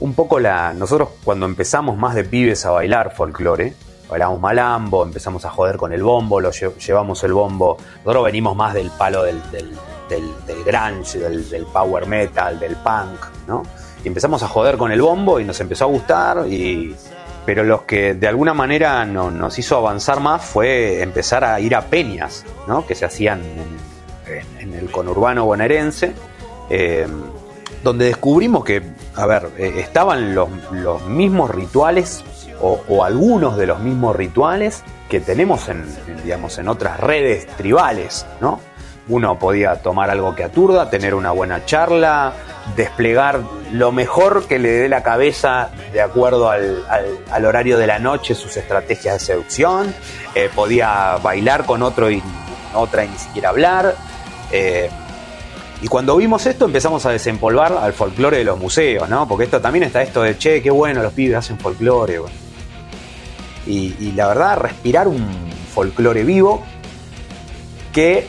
un 0.00 0.14
poco 0.14 0.38
la. 0.38 0.72
Nosotros 0.72 1.10
cuando 1.24 1.46
empezamos 1.46 1.96
más 1.96 2.14
de 2.14 2.24
pibes 2.24 2.64
a 2.64 2.70
bailar 2.70 3.14
folclore, 3.14 3.74
bailamos 4.08 4.40
malambo, 4.40 5.04
empezamos 5.04 5.44
a 5.44 5.50
joder 5.50 5.76
con 5.76 5.92
el 5.92 6.02
bombo, 6.02 6.40
lo 6.40 6.50
llevamos 6.50 7.22
el 7.24 7.32
bombo. 7.32 7.76
Nosotros 7.98 8.24
venimos 8.24 8.56
más 8.56 8.74
del 8.74 8.90
palo 8.90 9.22
del, 9.22 9.40
del, 9.50 9.70
del, 10.08 10.64
grunge, 10.64 11.18
del, 11.18 11.66
power 11.72 12.06
metal, 12.06 12.58
del 12.58 12.76
punk, 12.76 13.26
¿no? 13.46 13.62
Y 14.04 14.08
empezamos 14.08 14.42
a 14.42 14.48
joder 14.48 14.76
con 14.78 14.92
el 14.92 15.02
bombo 15.02 15.40
y 15.40 15.44
nos 15.44 15.60
empezó 15.60 15.84
a 15.84 15.88
gustar 15.88 16.46
y 16.48 16.94
pero 17.48 17.64
los 17.64 17.82
que 17.84 18.12
de 18.12 18.28
alguna 18.28 18.52
manera 18.52 19.06
no, 19.06 19.30
nos 19.30 19.58
hizo 19.58 19.78
avanzar 19.78 20.20
más 20.20 20.44
fue 20.44 21.00
empezar 21.00 21.44
a 21.44 21.58
ir 21.60 21.74
a 21.74 21.80
peñas, 21.80 22.44
¿no? 22.66 22.86
que 22.86 22.94
se 22.94 23.06
hacían 23.06 23.40
en, 24.60 24.74
el 24.74 24.90
conurbano 24.90 25.46
bonaerense, 25.46 26.12
eh, 26.68 27.06
donde 27.82 28.06
descubrimos 28.06 28.64
que, 28.64 28.82
a 29.14 29.26
ver, 29.26 29.50
eh, 29.58 29.74
estaban 29.76 30.34
los, 30.34 30.48
mismos 31.06 31.50
rituales 31.50 32.24
o, 32.60 33.04
algunos 33.04 33.56
de 33.56 33.66
los 33.66 33.80
mismos 33.80 34.16
rituales 34.16 34.82
que 35.08 35.20
tenemos 35.20 35.68
en, 35.68 35.84
digamos, 36.24 36.58
en 36.58 36.68
otras 36.68 36.98
redes 36.98 37.46
tribales, 37.56 38.26
¿no? 38.40 38.60
Uno 39.08 39.38
podía 39.38 39.76
tomar 39.76 40.10
algo 40.10 40.34
que 40.34 40.44
aturda, 40.44 40.90
tener 40.90 41.14
una 41.14 41.30
buena 41.30 41.64
charla, 41.64 42.34
desplegar 42.76 43.40
lo 43.72 43.90
mejor 43.92 44.46
que 44.46 44.58
le 44.58 44.70
dé 44.70 44.88
la 44.88 45.02
cabeza 45.02 45.70
de 45.92 46.02
acuerdo 46.02 46.50
al, 46.50 47.44
horario 47.44 47.78
de 47.78 47.86
la 47.86 47.98
noche, 47.98 48.34
sus 48.34 48.56
estrategias 48.56 49.14
de 49.14 49.20
seducción, 49.20 49.94
eh, 50.34 50.50
podía 50.54 51.16
bailar 51.22 51.64
con 51.64 51.82
otro 51.82 52.10
y 52.10 52.22
otra 52.74 53.04
y 53.04 53.08
ni 53.08 53.18
siquiera 53.18 53.48
hablar. 53.48 53.94
Eh, 54.52 54.90
y 55.80 55.86
cuando 55.86 56.16
vimos 56.16 56.44
esto 56.46 56.64
empezamos 56.64 57.06
a 57.06 57.10
desempolvar 57.10 57.72
al 57.72 57.92
folclore 57.92 58.38
de 58.38 58.44
los 58.44 58.58
museos, 58.58 59.08
¿no? 59.08 59.28
Porque 59.28 59.44
esto 59.44 59.60
también 59.60 59.84
está 59.84 60.02
esto 60.02 60.22
de, 60.22 60.36
che, 60.36 60.60
qué 60.60 60.70
bueno, 60.70 61.02
los 61.02 61.12
pibes 61.12 61.36
hacen 61.36 61.58
folclore. 61.58 62.20
Y, 63.66 63.94
y 64.00 64.12
la 64.12 64.28
verdad, 64.28 64.58
respirar 64.58 65.06
un 65.06 65.24
folclore 65.72 66.24
vivo 66.24 66.64
que 67.92 68.26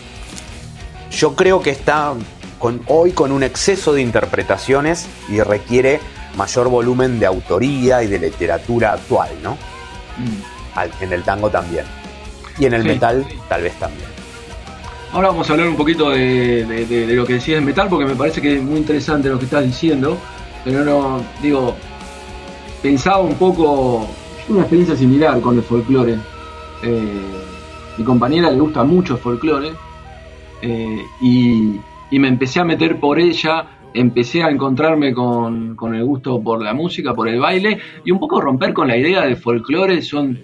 yo 1.12 1.36
creo 1.36 1.62
que 1.62 1.72
está 1.72 2.14
con, 2.60 2.82
hoy 2.88 3.14
con 3.14 3.32
un 3.32 3.42
exceso 3.42 3.94
de 3.94 4.02
interpretaciones 4.02 5.08
y 5.28 5.42
requiere 5.42 6.00
mayor 6.36 6.70
volumen 6.70 7.20
de 7.20 7.26
autoría 7.26 8.04
y 8.04 8.08
de 8.08 8.20
literatura 8.20 8.94
actual, 8.94 9.30
¿no? 9.42 9.58
Mm. 10.18 11.04
en 11.04 11.14
el 11.14 11.24
tango 11.24 11.50
también. 11.50 11.86
Y 12.60 12.66
en 12.66 12.74
el 12.74 12.84
metal 12.84 13.26
tal 13.48 13.64
vez 13.64 13.74
también. 13.80 14.19
Ahora 15.12 15.30
vamos 15.30 15.50
a 15.50 15.54
hablar 15.54 15.68
un 15.70 15.76
poquito 15.76 16.12
de, 16.12 17.14
lo 17.16 17.26
que 17.26 17.34
decías 17.34 17.58
en 17.58 17.66
metal, 17.66 17.88
porque 17.90 18.06
me 18.06 18.16
parece 18.16 18.42
que 18.42 18.58
es 18.58 18.64
muy 18.64 18.78
interesante 18.78 19.30
lo 19.30 19.40
que 19.40 19.46
estás 19.46 19.66
diciendo. 19.66 20.18
Pero 20.64 20.86
no, 20.86 21.24
digo, 21.42 21.76
pensaba 22.82 23.20
un 23.20 23.36
poco, 23.36 24.08
una 24.50 24.62
experiencia 24.62 24.96
similar 24.96 25.42
con 25.42 25.58
el 25.58 25.64
folclore. 25.64 26.18
Eh, 26.84 27.22
mi 27.98 28.04
compañera 28.04 28.52
le 28.52 28.60
gusta 28.60 28.84
mucho 28.84 29.16
el 29.16 29.20
folclore. 29.20 29.72
Eh, 30.62 31.02
y, 31.22 31.80
y 32.12 32.20
me 32.20 32.28
empecé 32.28 32.60
a 32.60 32.66
meter 32.66 33.00
por 33.00 33.20
ella, 33.20 33.66
empecé 33.94 34.44
a 34.44 34.50
encontrarme 34.50 35.14
con, 35.14 35.76
el 35.94 36.04
gusto 36.06 36.42
por 36.42 36.62
la 36.62 36.74
música, 36.74 37.14
por 37.14 37.28
el 37.28 37.40
baile 37.40 37.80
y 38.06 38.12
un 38.12 38.20
poco 38.20 38.42
romper 38.42 38.74
con 38.74 38.88
la 38.88 38.98
idea 38.98 39.26
de 39.26 39.36
folclore. 39.36 40.02
Son 40.02 40.38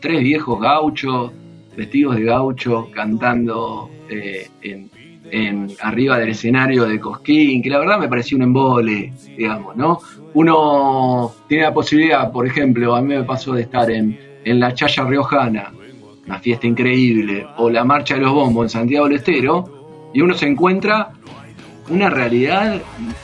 tres 0.00 0.22
viejos 0.22 0.60
gauchos, 0.60 1.32
vestidos 1.76 2.16
de 2.16 2.24
gaucho, 2.24 2.88
cantando 2.92 3.90
eh, 4.08 4.48
en, 4.62 4.90
arriba 5.80 6.18
del 6.18 6.30
escenario 6.30 6.84
de 6.84 7.00
Cosquín, 7.00 7.62
que 7.62 7.70
la 7.70 7.78
verdad 7.78 7.98
me 7.98 8.08
pareció 8.08 8.36
un 8.36 8.44
embole, 8.44 9.12
digamos, 9.36 9.76
¿no? 9.76 9.98
Uno 10.34 11.32
tiene 11.48 11.64
la 11.64 11.74
posibilidad, 11.74 12.30
por 12.30 12.46
ejemplo, 12.46 12.94
a 12.94 13.00
mí 13.00 13.14
me 13.14 13.24
pasó 13.24 13.54
de 13.54 13.62
estar 13.62 13.90
en, 13.90 14.18
en 14.44 14.60
la 14.60 14.74
Chaya 14.74 15.04
Riojana, 15.04 15.72
una 16.26 16.38
fiesta 16.38 16.66
increíble, 16.66 17.46
o 17.56 17.68
la 17.70 17.84
Marcha 17.84 18.14
de 18.14 18.20
los 18.20 18.32
Bombos 18.32 18.66
en 18.66 18.70
Santiago 18.70 19.06
del 19.08 19.16
Estero, 19.16 20.10
y 20.12 20.20
uno 20.20 20.34
se 20.34 20.46
encuentra 20.46 21.12
una 21.88 22.10
realidad 22.10 22.80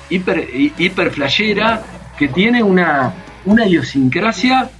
hiper, 0.08 0.48
hiper 0.76 1.10
flashera 1.10 1.82
que 2.18 2.28
tiene 2.28 2.62
una, 2.62 3.14
una 3.44 3.66
idiosincrasia. 3.66 4.70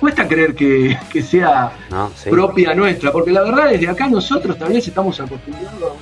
Cuesta 0.00 0.26
creer 0.26 0.54
que, 0.54 0.96
sea 1.22 1.72
propia 2.28 2.74
nuestra, 2.74 3.12
porque 3.12 3.30
la 3.30 3.42
verdad 3.42 3.72
es 3.72 3.80
que 3.80 3.88
acá 3.88 4.08
nosotros 4.08 4.58
tal 4.58 4.72
vez 4.72 4.88
estamos 4.88 5.20
acostumbrados 5.20 5.92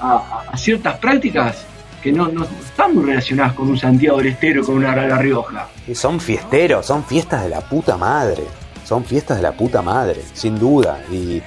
a, 0.00 0.56
ciertas 0.56 0.96
prácticas 0.96 1.66
que 2.02 2.10
no, 2.10 2.28
no, 2.28 2.44
están 2.44 2.94
muy 2.94 3.04
relacionadas 3.04 3.52
con 3.52 3.68
un 3.68 3.78
Santiago 3.78 4.16
del 4.16 4.28
Estero, 4.28 4.64
con 4.64 4.76
una 4.76 4.96
La 4.96 5.18
Rioja. 5.18 5.68
Y 5.86 5.94
son 5.94 6.18
fiesteros, 6.18 6.86
son 6.86 7.04
fiestas 7.04 7.42
de 7.42 7.50
la 7.50 7.60
puta 7.60 7.98
madre. 7.98 8.44
Son 8.86 9.04
fiestas 9.04 9.36
de 9.36 9.42
la 9.42 9.52
puta 9.52 9.82
madre, 9.82 10.22
sin 10.32 10.58
duda. 10.58 11.00
Y, 11.12 11.42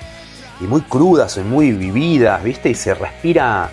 y 0.62 0.64
muy 0.68 0.82
crudas 0.82 1.36
y 1.38 1.42
muy 1.42 1.72
vividas, 1.72 2.44
¿viste? 2.44 2.70
Y 2.70 2.76
se 2.76 2.94
respira 2.94 3.70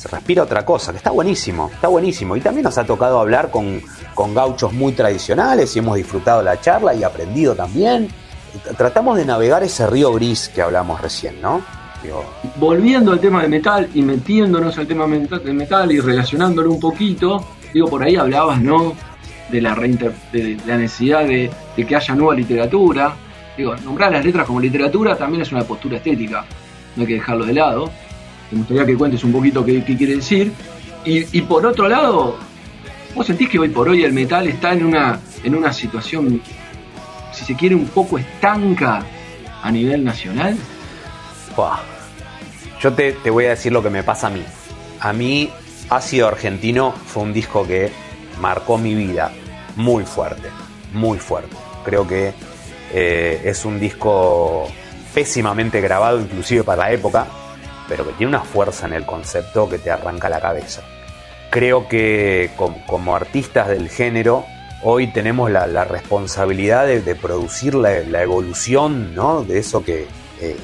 se 0.00 0.08
respira 0.08 0.44
otra 0.44 0.64
cosa, 0.64 0.92
que 0.92 0.96
está 0.96 1.10
buenísimo, 1.10 1.70
está 1.70 1.88
buenísimo. 1.88 2.34
Y 2.34 2.40
también 2.40 2.64
nos 2.64 2.78
ha 2.78 2.84
tocado 2.84 3.20
hablar 3.20 3.50
con, 3.50 3.82
con 4.14 4.34
gauchos 4.34 4.72
muy 4.72 4.92
tradicionales 4.92 5.76
y 5.76 5.80
hemos 5.80 5.94
disfrutado 5.94 6.42
la 6.42 6.58
charla 6.58 6.94
y 6.94 7.04
aprendido 7.04 7.54
también. 7.54 8.08
Tratamos 8.78 9.18
de 9.18 9.26
navegar 9.26 9.62
ese 9.62 9.86
río 9.86 10.10
gris 10.14 10.50
que 10.54 10.62
hablamos 10.62 11.02
recién, 11.02 11.42
¿no? 11.42 11.60
Volviendo 12.56 13.12
al 13.12 13.20
tema 13.20 13.42
de 13.42 13.48
metal 13.48 13.90
y 13.92 14.00
metiéndonos 14.00 14.78
al 14.78 14.86
tema 14.86 15.06
de 15.06 15.52
metal 15.52 15.92
y 15.92 16.00
relacionándolo 16.00 16.70
un 16.72 16.80
poquito, 16.80 17.46
digo, 17.74 17.86
por 17.88 18.02
ahí 18.02 18.16
hablabas, 18.16 18.58
¿no? 18.62 18.94
De 19.50 19.60
la, 19.60 19.74
de 19.74 20.56
la 20.66 20.78
necesidad 20.78 21.26
de, 21.26 21.50
de 21.76 21.86
que 21.86 21.94
haya 21.94 22.14
nueva 22.14 22.34
literatura, 22.34 23.14
Digo, 23.54 23.76
nombrar 23.84 24.10
las 24.12 24.24
letras 24.24 24.46
como 24.46 24.58
literatura 24.60 25.16
también 25.16 25.42
es 25.42 25.52
una 25.52 25.64
postura 25.64 25.98
estética, 25.98 26.46
no 26.96 27.02
hay 27.02 27.06
que 27.06 27.14
dejarlo 27.14 27.44
de 27.44 27.52
lado. 27.52 27.90
Me 28.50 28.58
gustaría 28.58 28.86
que 28.86 28.96
cuentes 28.96 29.24
un 29.24 29.32
poquito 29.32 29.64
qué, 29.64 29.82
quiere 29.82 30.16
decir. 30.16 30.52
Y, 31.04 31.40
por 31.42 31.64
otro 31.64 31.88
lado, 31.88 32.36
¿vos 33.14 33.26
sentís 33.26 33.48
que 33.48 33.58
hoy 33.58 33.70
por 33.70 33.88
hoy 33.88 34.04
el 34.04 34.12
metal 34.12 34.46
está 34.48 34.72
en 34.72 34.84
una, 34.84 35.18
en 35.42 35.54
una 35.54 35.72
situación, 35.72 36.42
si 37.32 37.44
se 37.44 37.56
quiere, 37.56 37.74
un 37.74 37.86
poco 37.86 38.18
estanca 38.18 39.04
a 39.62 39.70
nivel 39.70 40.04
nacional? 40.04 40.56
Yo 42.80 42.92
te, 42.92 43.12
te 43.12 43.30
voy 43.30 43.46
a 43.46 43.50
decir 43.50 43.72
lo 43.72 43.82
que 43.82 43.90
me 43.90 44.02
pasa 44.02 44.26
a 44.26 44.30
mí. 44.30 44.42
A 45.00 45.12
mí, 45.12 45.50
Ácido 45.88 46.28
Argentino 46.28 46.92
fue 46.92 47.22
un 47.22 47.32
disco 47.32 47.66
que 47.66 47.90
marcó 48.40 48.78
mi 48.78 48.94
vida 48.94 49.32
muy 49.76 50.04
fuerte, 50.04 50.48
muy 50.92 51.18
fuerte. 51.18 51.56
Creo 51.84 52.06
que 52.06 52.32
eh, 52.92 53.42
es 53.44 53.64
un 53.64 53.80
disco 53.80 54.68
pésimamente 55.14 55.80
grabado, 55.80 56.20
inclusive 56.20 56.64
para 56.64 56.84
la 56.84 56.92
época, 56.92 57.26
pero 57.90 58.06
que 58.06 58.12
tiene 58.12 58.28
una 58.28 58.44
fuerza 58.44 58.86
en 58.86 58.92
el 58.92 59.04
concepto 59.04 59.68
que 59.68 59.78
te 59.78 59.90
arranca 59.90 60.28
la 60.28 60.40
cabeza. 60.40 60.82
Creo 61.50 61.88
que 61.88 62.52
como, 62.56 63.16
artistas 63.16 63.66
del 63.66 63.90
género 63.90 64.46
hoy 64.84 65.08
tenemos 65.08 65.50
la, 65.50 65.84
responsabilidad 65.84 66.86
de, 66.86 67.14
producir 67.16 67.74
la, 67.74 68.22
evolución 68.22 69.12
¿no? 69.16 69.42
de 69.42 69.58
eso 69.58 69.84
que, 69.84 70.06
eh, 70.40 70.56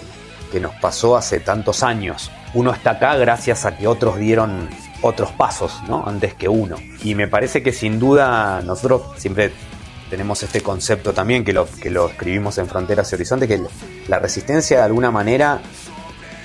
que 0.52 0.60
nos 0.60 0.72
pasó 0.76 1.16
hace 1.16 1.40
tantos 1.40 1.82
años. 1.82 2.30
Uno 2.54 2.70
está 2.70 2.92
acá 2.92 3.16
gracias 3.16 3.66
a 3.66 3.76
que 3.76 3.88
otros 3.88 4.18
dieron 4.18 4.68
otros 5.02 5.32
pasos 5.32 5.82
¿no? 5.88 6.04
antes 6.06 6.32
que 6.34 6.48
uno. 6.48 6.76
Y 7.02 7.16
me 7.16 7.26
parece 7.26 7.60
que 7.60 7.72
sin 7.72 7.98
duda 7.98 8.62
nosotros 8.62 9.02
siempre 9.16 9.50
tenemos 10.10 10.40
este 10.44 10.60
concepto 10.60 11.12
también 11.12 11.44
que 11.44 11.52
lo, 11.52 11.66
que 11.66 11.90
lo 11.90 12.08
escribimos 12.08 12.56
en 12.58 12.68
Fronteras 12.68 13.10
y 13.10 13.16
Horizonte, 13.16 13.48
que 13.48 13.60
la 14.06 14.20
resistencia 14.20 14.78
de 14.78 14.84
alguna 14.84 15.10
manera 15.10 15.60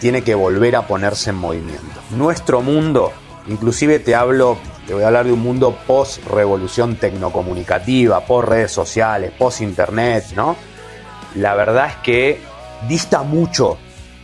tiene 0.02 0.24
que 0.24 0.34
volver 0.34 0.76
a 0.76 0.88
ponerse 0.88 1.30
en 1.30 1.36
movimiento. 1.36 2.02
Nuestro 2.10 2.62
mundo, 2.62 3.14
inclusive 3.48 4.00
te 4.00 4.16
hablo, 4.16 4.58
te 4.88 4.96
voy 4.96 5.04
a 5.04 5.08
hablar 5.08 5.28
de 5.28 5.32
un 5.32 5.42
mundo 5.42 5.78
post 5.86 6.26
revolución 6.26 6.96
tecnocomunicativa, 6.96 8.20
post 8.22 8.50
redes 8.50 8.72
sociales, 8.72 9.32
post 9.38 9.62
internet, 9.62 10.26
¿no? 10.36 10.56
La 11.36 11.54
verdad 11.54 11.86
es 11.86 11.96
que 11.98 12.42
dista 12.90 13.22
mucho 13.22 13.78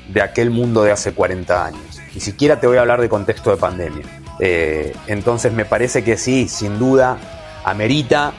de 0.10 0.24
aquel 0.24 0.50
mundo 0.50 0.82
de 0.82 0.92
hace 0.92 1.14
40 1.14 1.66
años. 1.66 2.02
Ni 2.12 2.22
siquiera 2.22 2.60
te 2.60 2.66
voy 2.66 2.78
a 2.78 2.82
hablar 2.82 3.00
de 3.00 3.08
contexto 3.08 3.52
de 3.52 3.58
pandemia. 3.58 4.06
Eh, 4.40 4.96
entonces 5.06 5.54
me 5.54 5.66
parece 5.66 6.04
que 6.04 6.18
sí, 6.18 6.48
sin 6.48 6.80
duda, 6.80 7.20
amerita 7.66 8.34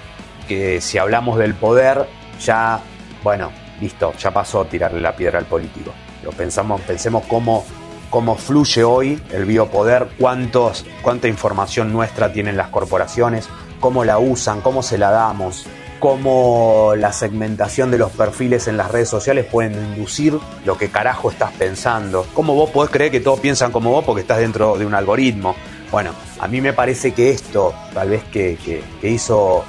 que 0.48 0.81
si 0.81 0.98
hablamos 0.98 1.38
del 1.38 1.55
poder, 1.55 2.09
ya, 2.40 2.81
bueno, 3.22 3.53
listo, 3.81 4.12
ya 4.18 4.33
pasó 4.33 4.64
tirarle 4.64 5.01
la 5.01 5.14
piedra 5.14 5.38
al 5.38 5.44
político. 5.44 5.92
Lo 6.22 6.31
pensamos, 6.33 6.81
pensemos 6.83 7.24
cómo, 7.28 7.64
cómo 8.11 8.37
fluye 8.37 8.85
hoy 8.85 9.20
el 9.33 9.44
biopoder, 9.44 10.09
cuántos, 10.18 10.85
cuánta 11.02 11.28
información 11.28 11.92
nuestra 11.92 12.33
tienen 12.33 12.57
las 12.57 12.68
corporaciones, 12.68 13.48
cómo 13.81 14.04
la 14.04 14.18
usan, 14.18 14.61
cómo 14.61 14.83
se 14.83 14.98
la 14.98 15.11
damos, 15.11 15.66
cómo 16.00 16.94
la 16.96 17.12
segmentación 17.12 17.90
de 17.90 17.98
los 17.98 18.12
perfiles 18.12 18.68
en 18.68 18.76
las 18.76 18.90
redes 18.90 19.09
sociales 19.09 19.46
pueden 19.46 19.74
inducir 19.74 20.38
lo 20.64 20.76
que 20.76 20.90
carajo 20.90 21.31
estás 21.31 21.52
pensando, 21.52 22.26
cómo 22.35 22.54
vos 22.54 22.70
podés 22.70 22.90
creer 22.90 23.11
que 23.11 23.20
todos 23.20 23.40
piensan 23.40 23.72
como 23.72 23.90
vos 23.90 24.04
porque 24.04 24.22
estás 24.22 24.38
dentro 24.38 24.78
de 24.78 24.87
un 24.87 24.94
algoritmo. 24.94 25.54
Bueno, 25.90 26.12
a 26.38 26.48
mí 26.48 26.61
me 26.61 26.72
parece 26.72 27.12
que 27.12 27.31
esto, 27.31 27.74
tal 27.94 28.11
vez 28.11 28.24
que, 28.24 28.59
que 29.00 29.09
hizo 29.09 29.64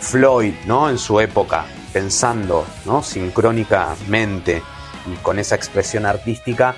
Floyd, 0.00 0.54
¿no? 0.66 0.90
En 0.90 0.98
su 0.98 1.18
época, 1.20 1.64
pensando, 1.92 2.66
¿no? 2.84 3.02
Sincrónicamente 3.02 4.62
y 5.06 5.16
con 5.22 5.38
esa 5.38 5.54
expresión 5.54 6.06
artística, 6.06 6.74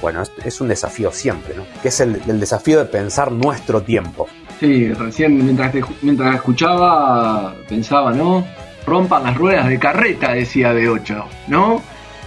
bueno, 0.00 0.22
es, 0.44 0.60
un 0.60 0.68
desafío 0.68 1.10
siempre, 1.12 1.54
¿no? 1.56 1.64
Que 1.82 1.88
es 1.88 2.00
el, 2.00 2.20
desafío 2.38 2.78
de 2.78 2.84
pensar 2.84 3.32
nuestro 3.32 3.82
tiempo. 3.82 4.28
Sí, 4.60 4.92
recién 4.92 5.44
mientras, 5.44 5.74
mientras 6.02 6.36
escuchaba, 6.36 7.54
pensaba, 7.68 8.12
¿no? 8.12 8.46
Rompan 8.86 9.24
las 9.24 9.36
ruedas 9.36 9.68
de 9.68 9.78
carreta, 9.78 10.32
decía 10.32 10.72
de 10.72 10.88
8, 10.88 11.24
¿no? 11.48 11.82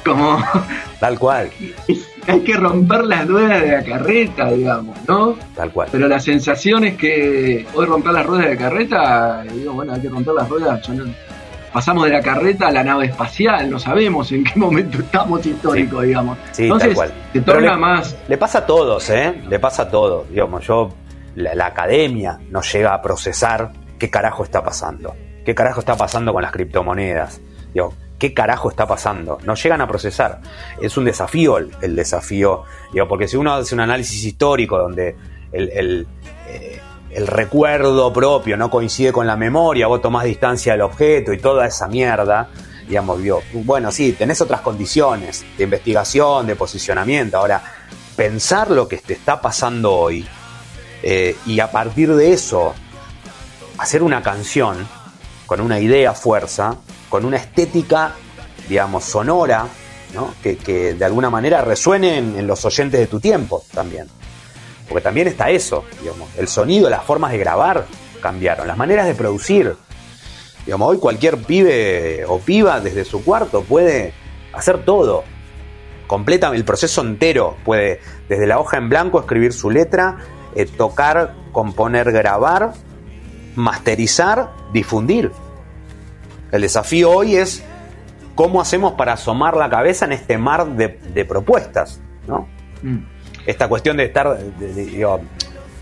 Como. 0.06 0.44
Tal 1.00 1.17
cual. 1.17 1.50
hay 2.28 2.39
que 2.41 2.54
romper 2.56 3.06
las 3.06 3.28
ruedas 3.28 3.62
de 3.62 3.72
la 3.72 3.84
carreta, 3.84 4.52
digamos, 4.52 4.98
¿no? 5.08 5.36
Tal 5.56 5.72
cual. 5.72 5.89
Pero 5.91 6.08
la 6.08 6.20
sensación 6.20 6.84
es 6.86 6.98
que 6.98 7.65
hoy 7.74 7.86
romper 7.86 8.13
las 8.13 8.26
ruedas 8.26 8.46
de 8.48 8.56
la 8.56 8.60
carreta, 8.60 9.44
digo, 9.44 9.74
bueno, 9.74 9.94
hay 9.94 10.02
que 10.02 10.10
romper 10.10 10.34
las 10.34 10.50
ruedas. 10.50 10.82
Pasamos 11.71 12.05
de 12.05 12.12
la 12.12 12.21
carreta 12.21 12.67
a 12.67 12.71
la 12.71 12.84
nave 12.84 13.07
espacial, 13.07 13.69
no 13.69 13.79
sabemos 13.79 14.31
en 14.31 14.43
qué 14.43 14.60
momento 14.60 14.99
estamos 14.99 15.45
históricos, 15.45 16.03
digamos. 16.03 16.38
Sí, 16.51 16.63
Entonces, 16.63 16.89
tal 16.89 16.95
cual. 16.95 17.13
te 17.34 17.41
torna 17.41 17.77
más. 17.77 18.17
Le 18.27 18.38
pasa 18.38 18.60
a 18.60 18.65
todos, 18.65 19.10
¿eh? 19.10 19.41
Le 19.49 19.60
pasa 19.60 19.84
a 19.84 19.89
todos. 19.89 20.29
Digamos, 20.29 20.65
yo, 20.65 20.89
la, 21.36 21.55
la 21.55 21.67
academia 21.67 22.39
no 22.49 22.62
llega 22.62 22.93
a 22.93 23.01
procesar 23.01 23.71
qué 23.97 24.10
carajo 24.10 24.43
está 24.43 24.63
pasando. 24.63 25.15
¿Qué 25.45 25.55
carajo 25.55 25.79
está 25.79 25.95
pasando 25.95 26.34
con 26.34 26.41
las 26.41 26.51
criptomonedas? 26.51 27.41
Digo, 27.73 27.93
¿qué 28.19 28.34
carajo 28.34 28.69
está 28.69 28.86
pasando? 28.86 29.39
No 29.43 29.55
llegan 29.55 29.81
a 29.81 29.88
procesar. 29.88 30.41
Es 30.79 30.95
un 30.97 31.05
desafío 31.05 31.57
el, 31.57 31.95
desafío, 31.95 32.63
digo, 32.93 33.07
porque 33.07 33.27
si 33.27 33.38
uno 33.38 33.53
hace 33.53 33.73
un 33.73 33.81
análisis 33.81 34.23
histórico 34.23 34.77
donde 34.77 35.15
el, 35.51 36.07
eh, 36.47 36.79
el, 37.13 37.28
recuerdo 37.28 38.12
propio 38.12 38.58
no 38.58 38.69
coincide 38.69 39.12
con 39.12 39.28
la 39.28 39.36
memoria, 39.36 39.88
vos 39.88 40.02
tomás 40.02 40.26
distancia 40.26 40.74
del 40.74 40.82
objeto 40.82 41.34
y 41.34 41.38
toda 41.38 41.65
esa 41.65 41.88
mierda, 41.88 42.50
digamos, 42.88 43.19
bueno, 43.54 43.91
sí, 43.91 44.13
tenés 44.13 44.41
otras 44.41 44.62
condiciones 44.62 45.45
de 45.58 45.63
investigación, 45.63 46.47
de 46.47 46.56
posicionamiento. 46.56 47.38
Ahora, 47.38 47.62
pensar 48.15 48.69
lo 48.71 48.88
que 48.88 48.97
te 48.97 49.13
está 49.13 49.39
pasando 49.41 49.93
hoy 49.93 50.28
eh, 51.04 51.36
y 51.45 51.60
a 51.60 51.71
partir 51.71 52.13
de 52.13 52.34
eso 52.34 52.74
hacer 53.78 54.04
una 54.04 54.21
canción 54.21 54.88
con 55.47 55.60
una 55.60 55.80
idea 55.80 56.13
fuerza, 56.13 56.76
con 57.10 57.26
una 57.26 57.38
estética, 57.38 58.13
digamos, 58.69 59.04
sonora, 59.04 59.67
¿no? 60.13 60.34
que, 60.41 60.93
de 60.93 61.06
alguna 61.06 61.30
manera 61.30 61.62
resuene 61.62 62.17
en, 62.17 62.47
los 62.47 62.63
oyentes 62.65 63.00
de 63.00 63.08
tu 63.08 63.19
tiempo 63.19 63.63
también. 63.74 64.08
Porque 64.91 65.04
también 65.06 65.30
está 65.30 65.49
eso, 65.49 65.86
digamos, 66.01 66.30
el 66.38 66.49
sonido, 66.49 66.89
las 66.89 67.06
formas 67.06 67.32
de 67.32 67.38
grabar 67.38 67.86
cambiaron, 68.21 68.67
las 68.67 68.75
maneras 68.75 69.08
de 69.08 69.15
producir. 69.15 69.73
Hoy 70.77 70.97
cualquier 70.97 71.38
pibe 71.38 72.25
o 72.27 72.39
piba 72.39 72.82
desde 72.82 73.06
su 73.06 73.23
cuarto 73.23 73.63
puede 73.63 74.13
hacer 74.51 74.84
todo. 74.84 75.23
Completa 76.08 76.49
el 76.54 76.65
proceso 76.65 77.01
entero. 77.04 77.56
Puede 77.63 78.01
desde 78.27 78.45
la 78.47 78.60
hoja 78.60 78.75
en 78.75 78.89
blanco 78.89 79.21
escribir 79.21 79.54
su 79.54 79.71
letra, 79.71 80.17
eh, 80.56 80.65
tocar, 80.65 81.36
componer, 81.54 82.12
grabar, 82.12 82.73
masterizar, 83.56 84.51
difundir. 84.73 85.32
El 86.51 86.63
desafío 86.63 87.12
hoy 87.12 87.38
es 87.38 87.63
cómo 88.36 88.60
hacemos 88.60 88.95
para 88.95 89.13
asomar 89.13 89.56
la 89.56 89.69
cabeza 89.69 90.04
en 90.04 90.12
este 90.12 90.38
mar 90.38 90.67
de, 90.75 91.25
propuestas, 91.25 92.01
¿no? 92.27 92.49
Mm. 92.84 93.11
Esta 93.45 93.67
cuestión 93.67 93.97
de 93.97 94.06
estar 94.06 94.38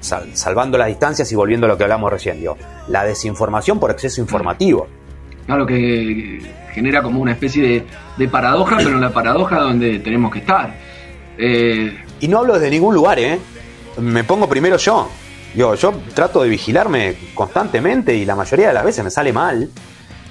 salvando 0.02 0.78
las 0.78 0.88
distancias 0.88 1.32
y 1.32 1.36
volviendo 1.36 1.66
a 1.66 1.70
lo 1.70 1.78
que 1.78 1.84
hablamos 1.84 2.12
recién, 2.12 2.40
digo, 2.40 2.58
la 2.88 3.04
desinformación 3.04 3.80
por 3.80 3.92
exceso 3.92 4.22
informativo. 4.22 4.88
Claro 5.46 5.66
que 5.66 6.40
genera 6.74 7.02
como 7.02 7.20
una 7.20 7.32
especie 7.32 7.86
de, 8.18 8.28
paradoja, 8.28 8.78
pero 8.78 8.92
en 8.92 9.02
la 9.02 9.12
paradoja 9.12 9.60
donde 9.60 10.00
tenemos 10.00 10.32
que 10.32 10.40
estar. 10.40 10.74
Eh, 11.38 11.98
y 12.20 12.28
no 12.28 12.40
hablo 12.40 12.54
desde 12.54 12.70
ningún 12.70 12.94
lugar, 12.94 13.20
¿eh? 13.20 13.40
Me 13.98 14.24
pongo 14.24 14.48
primero 14.48 14.78
yo. 14.78 15.10
Yo, 15.56 15.74
yo 15.74 15.94
trato 16.14 16.44
de 16.44 16.50
vigilarme 16.50 17.16
constantemente 17.34 18.16
y 18.16 18.26
la 18.26 18.36
mayoría 18.36 18.68
de 18.68 18.74
las 18.74 18.86
veces 18.86 19.04
me 19.04 19.10
sale 19.10 19.34
mal 19.34 19.70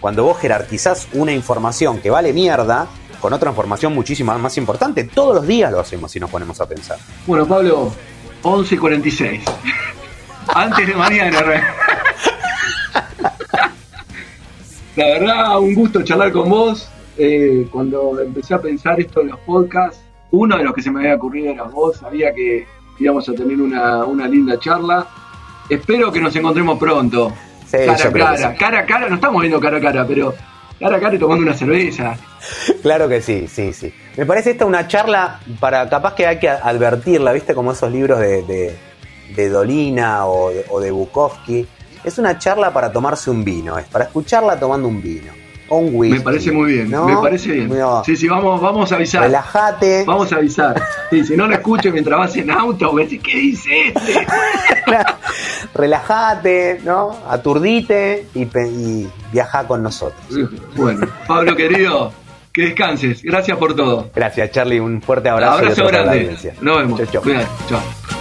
cuando 0.01 0.25
vos 0.25 0.39
jerarquizás 0.39 1.09
una 1.13 1.33
información 1.33 1.99
que 1.99 2.11
vale 2.11 2.33
mierda 2.33 2.87
con 3.21 3.33
otra 3.33 3.51
información 3.51 3.95
muchísimo 3.95 4.37
más 4.39 4.57
importante, 4.59 5.05
todos 5.05 5.37
los 5.37 5.47
días 5.47 5.71
lo 5.73 5.81
hacemos 5.81 6.11
si 6.11 6.21
nos 6.21 6.31
ponemos 6.31 6.61
a 6.61 6.69
pensar. 6.69 6.99
Bueno, 7.27 7.47
Pablo, 7.47 7.93
11.46. 8.43 9.41
Antes 10.55 10.87
de 10.87 10.95
mañana. 10.95 11.41
La 14.97 15.05
verdad, 15.05 15.61
un 15.61 15.75
gusto 15.75 16.03
charlar 16.03 16.33
con 16.33 16.49
vos. 16.49 16.89
Eh, 17.17 17.69
cuando 17.71 18.21
empecé 18.21 18.55
a 18.55 18.61
pensar 18.61 18.99
esto 19.01 19.21
en 19.21 19.29
los 19.29 19.39
podcasts, 19.41 20.01
uno 20.31 20.57
de 20.57 20.65
los 20.65 20.75
que 20.75 20.83
se 20.83 20.91
me 20.91 21.01
había 21.01 21.17
ocurrido 21.17 21.53
era 21.53 21.65
vos. 21.65 21.99
Sabía 21.99 22.33
que 22.35 22.67
íbamos 22.99 23.29
a 23.29 23.35
tener 23.35 23.61
una, 23.61 24.05
una 24.05 24.27
linda 24.27 24.59
charla. 24.59 25.07
Espero 25.69 26.11
que 26.11 26.21
nos 26.21 26.35
encontremos 26.35 26.79
pronto 26.79 27.33
cara 27.71 27.93
a 27.93 28.13
cara, 28.13 28.55
cara 28.55 28.79
a 28.81 28.87
cara, 28.87 29.09
no 29.09 29.17
estamos 29.17 29.41
viendo 29.43 29.61
cara 29.61 29.77
a 29.77 29.81
cara, 29.81 30.07
pero 30.07 30.35
cara 30.79 30.97
a 30.97 31.01
cara 31.01 31.15
y 31.15 31.19
tomando 31.19 31.43
una 31.43 31.55
cerveza. 31.55 32.17
Claro 32.83 33.09
que 33.09 33.21
sí, 33.21 33.49
sí, 33.49 33.73
sí. 33.73 33.93
Me 34.17 34.27
parece 34.27 34.53
esta 34.53 34.65
una 34.67 34.87
charla 34.89 35.41
para, 35.61 35.89
capaz 35.89 36.15
que 36.15 36.27
hay 36.27 36.39
que 36.39 36.49
advertirla, 36.49 37.33
¿viste? 37.33 37.55
Como 37.55 37.73
esos 37.73 37.91
libros 37.91 38.19
de, 38.21 38.77
de, 39.35 39.49
Dolina 39.49 40.27
o 40.27 40.51
de, 40.51 40.65
o 40.71 40.81
de 40.81 40.91
Bukowski. 40.91 41.67
Es 42.05 42.19
una 42.19 42.39
charla 42.39 42.73
para 42.73 42.93
tomarse 42.93 43.31
un 43.31 43.45
vino, 43.45 43.79
es 43.79 43.87
para 43.87 44.05
escucharla 44.05 44.59
tomando 44.59 44.89
un 44.89 45.03
vino. 45.03 45.33
Me 45.71 46.21
parece 46.21 46.51
muy 46.51 46.73
bien, 46.73 46.91
me 46.91 47.17
parece 47.17 47.53
bien. 47.53 47.71
Sí, 48.05 48.17
sí, 48.17 48.27
vamos, 48.27 48.61
vamos 48.61 48.91
a 48.91 48.95
avisar. 48.95 49.25
Relájate. 49.25 50.05
Vamos 50.07 50.33
a 50.33 50.37
avisar. 50.37 50.83
Sí, 51.11 51.25
si 51.25 51.37
no 51.37 51.47
lo 51.47 51.55
escucho 51.55 51.93
mientras 51.93 52.19
vas 52.19 52.37
en 52.37 52.51
auto, 52.51 52.95
¿qué 52.97 53.39
dice 53.39 53.89
este? 53.89 54.27
Relájate, 55.75 56.81
¿no? 56.85 57.15
Aturdite 57.29 58.29
y, 58.35 58.45
y 58.45 59.09
viaja 59.31 59.67
con 59.67 59.83
nosotros. 59.83 60.23
Bueno, 60.75 61.07
Pablo 61.27 61.55
querido, 61.55 62.13
que 62.53 62.63
descanses. 62.63 63.23
Gracias 63.23 63.57
por 63.57 63.75
todo. 63.75 64.11
Gracias, 64.15 64.51
Charlie. 64.51 64.81
Un 64.81 65.01
fuerte 65.03 65.29
abrazo. 65.29 65.59
Abrazo 65.59 65.87
grande. 65.87 66.37
Nos 66.61 66.77
vemos. 66.79 67.11
Chao, 67.11 67.23
chao. 67.23 67.47
chao. 67.69 68.18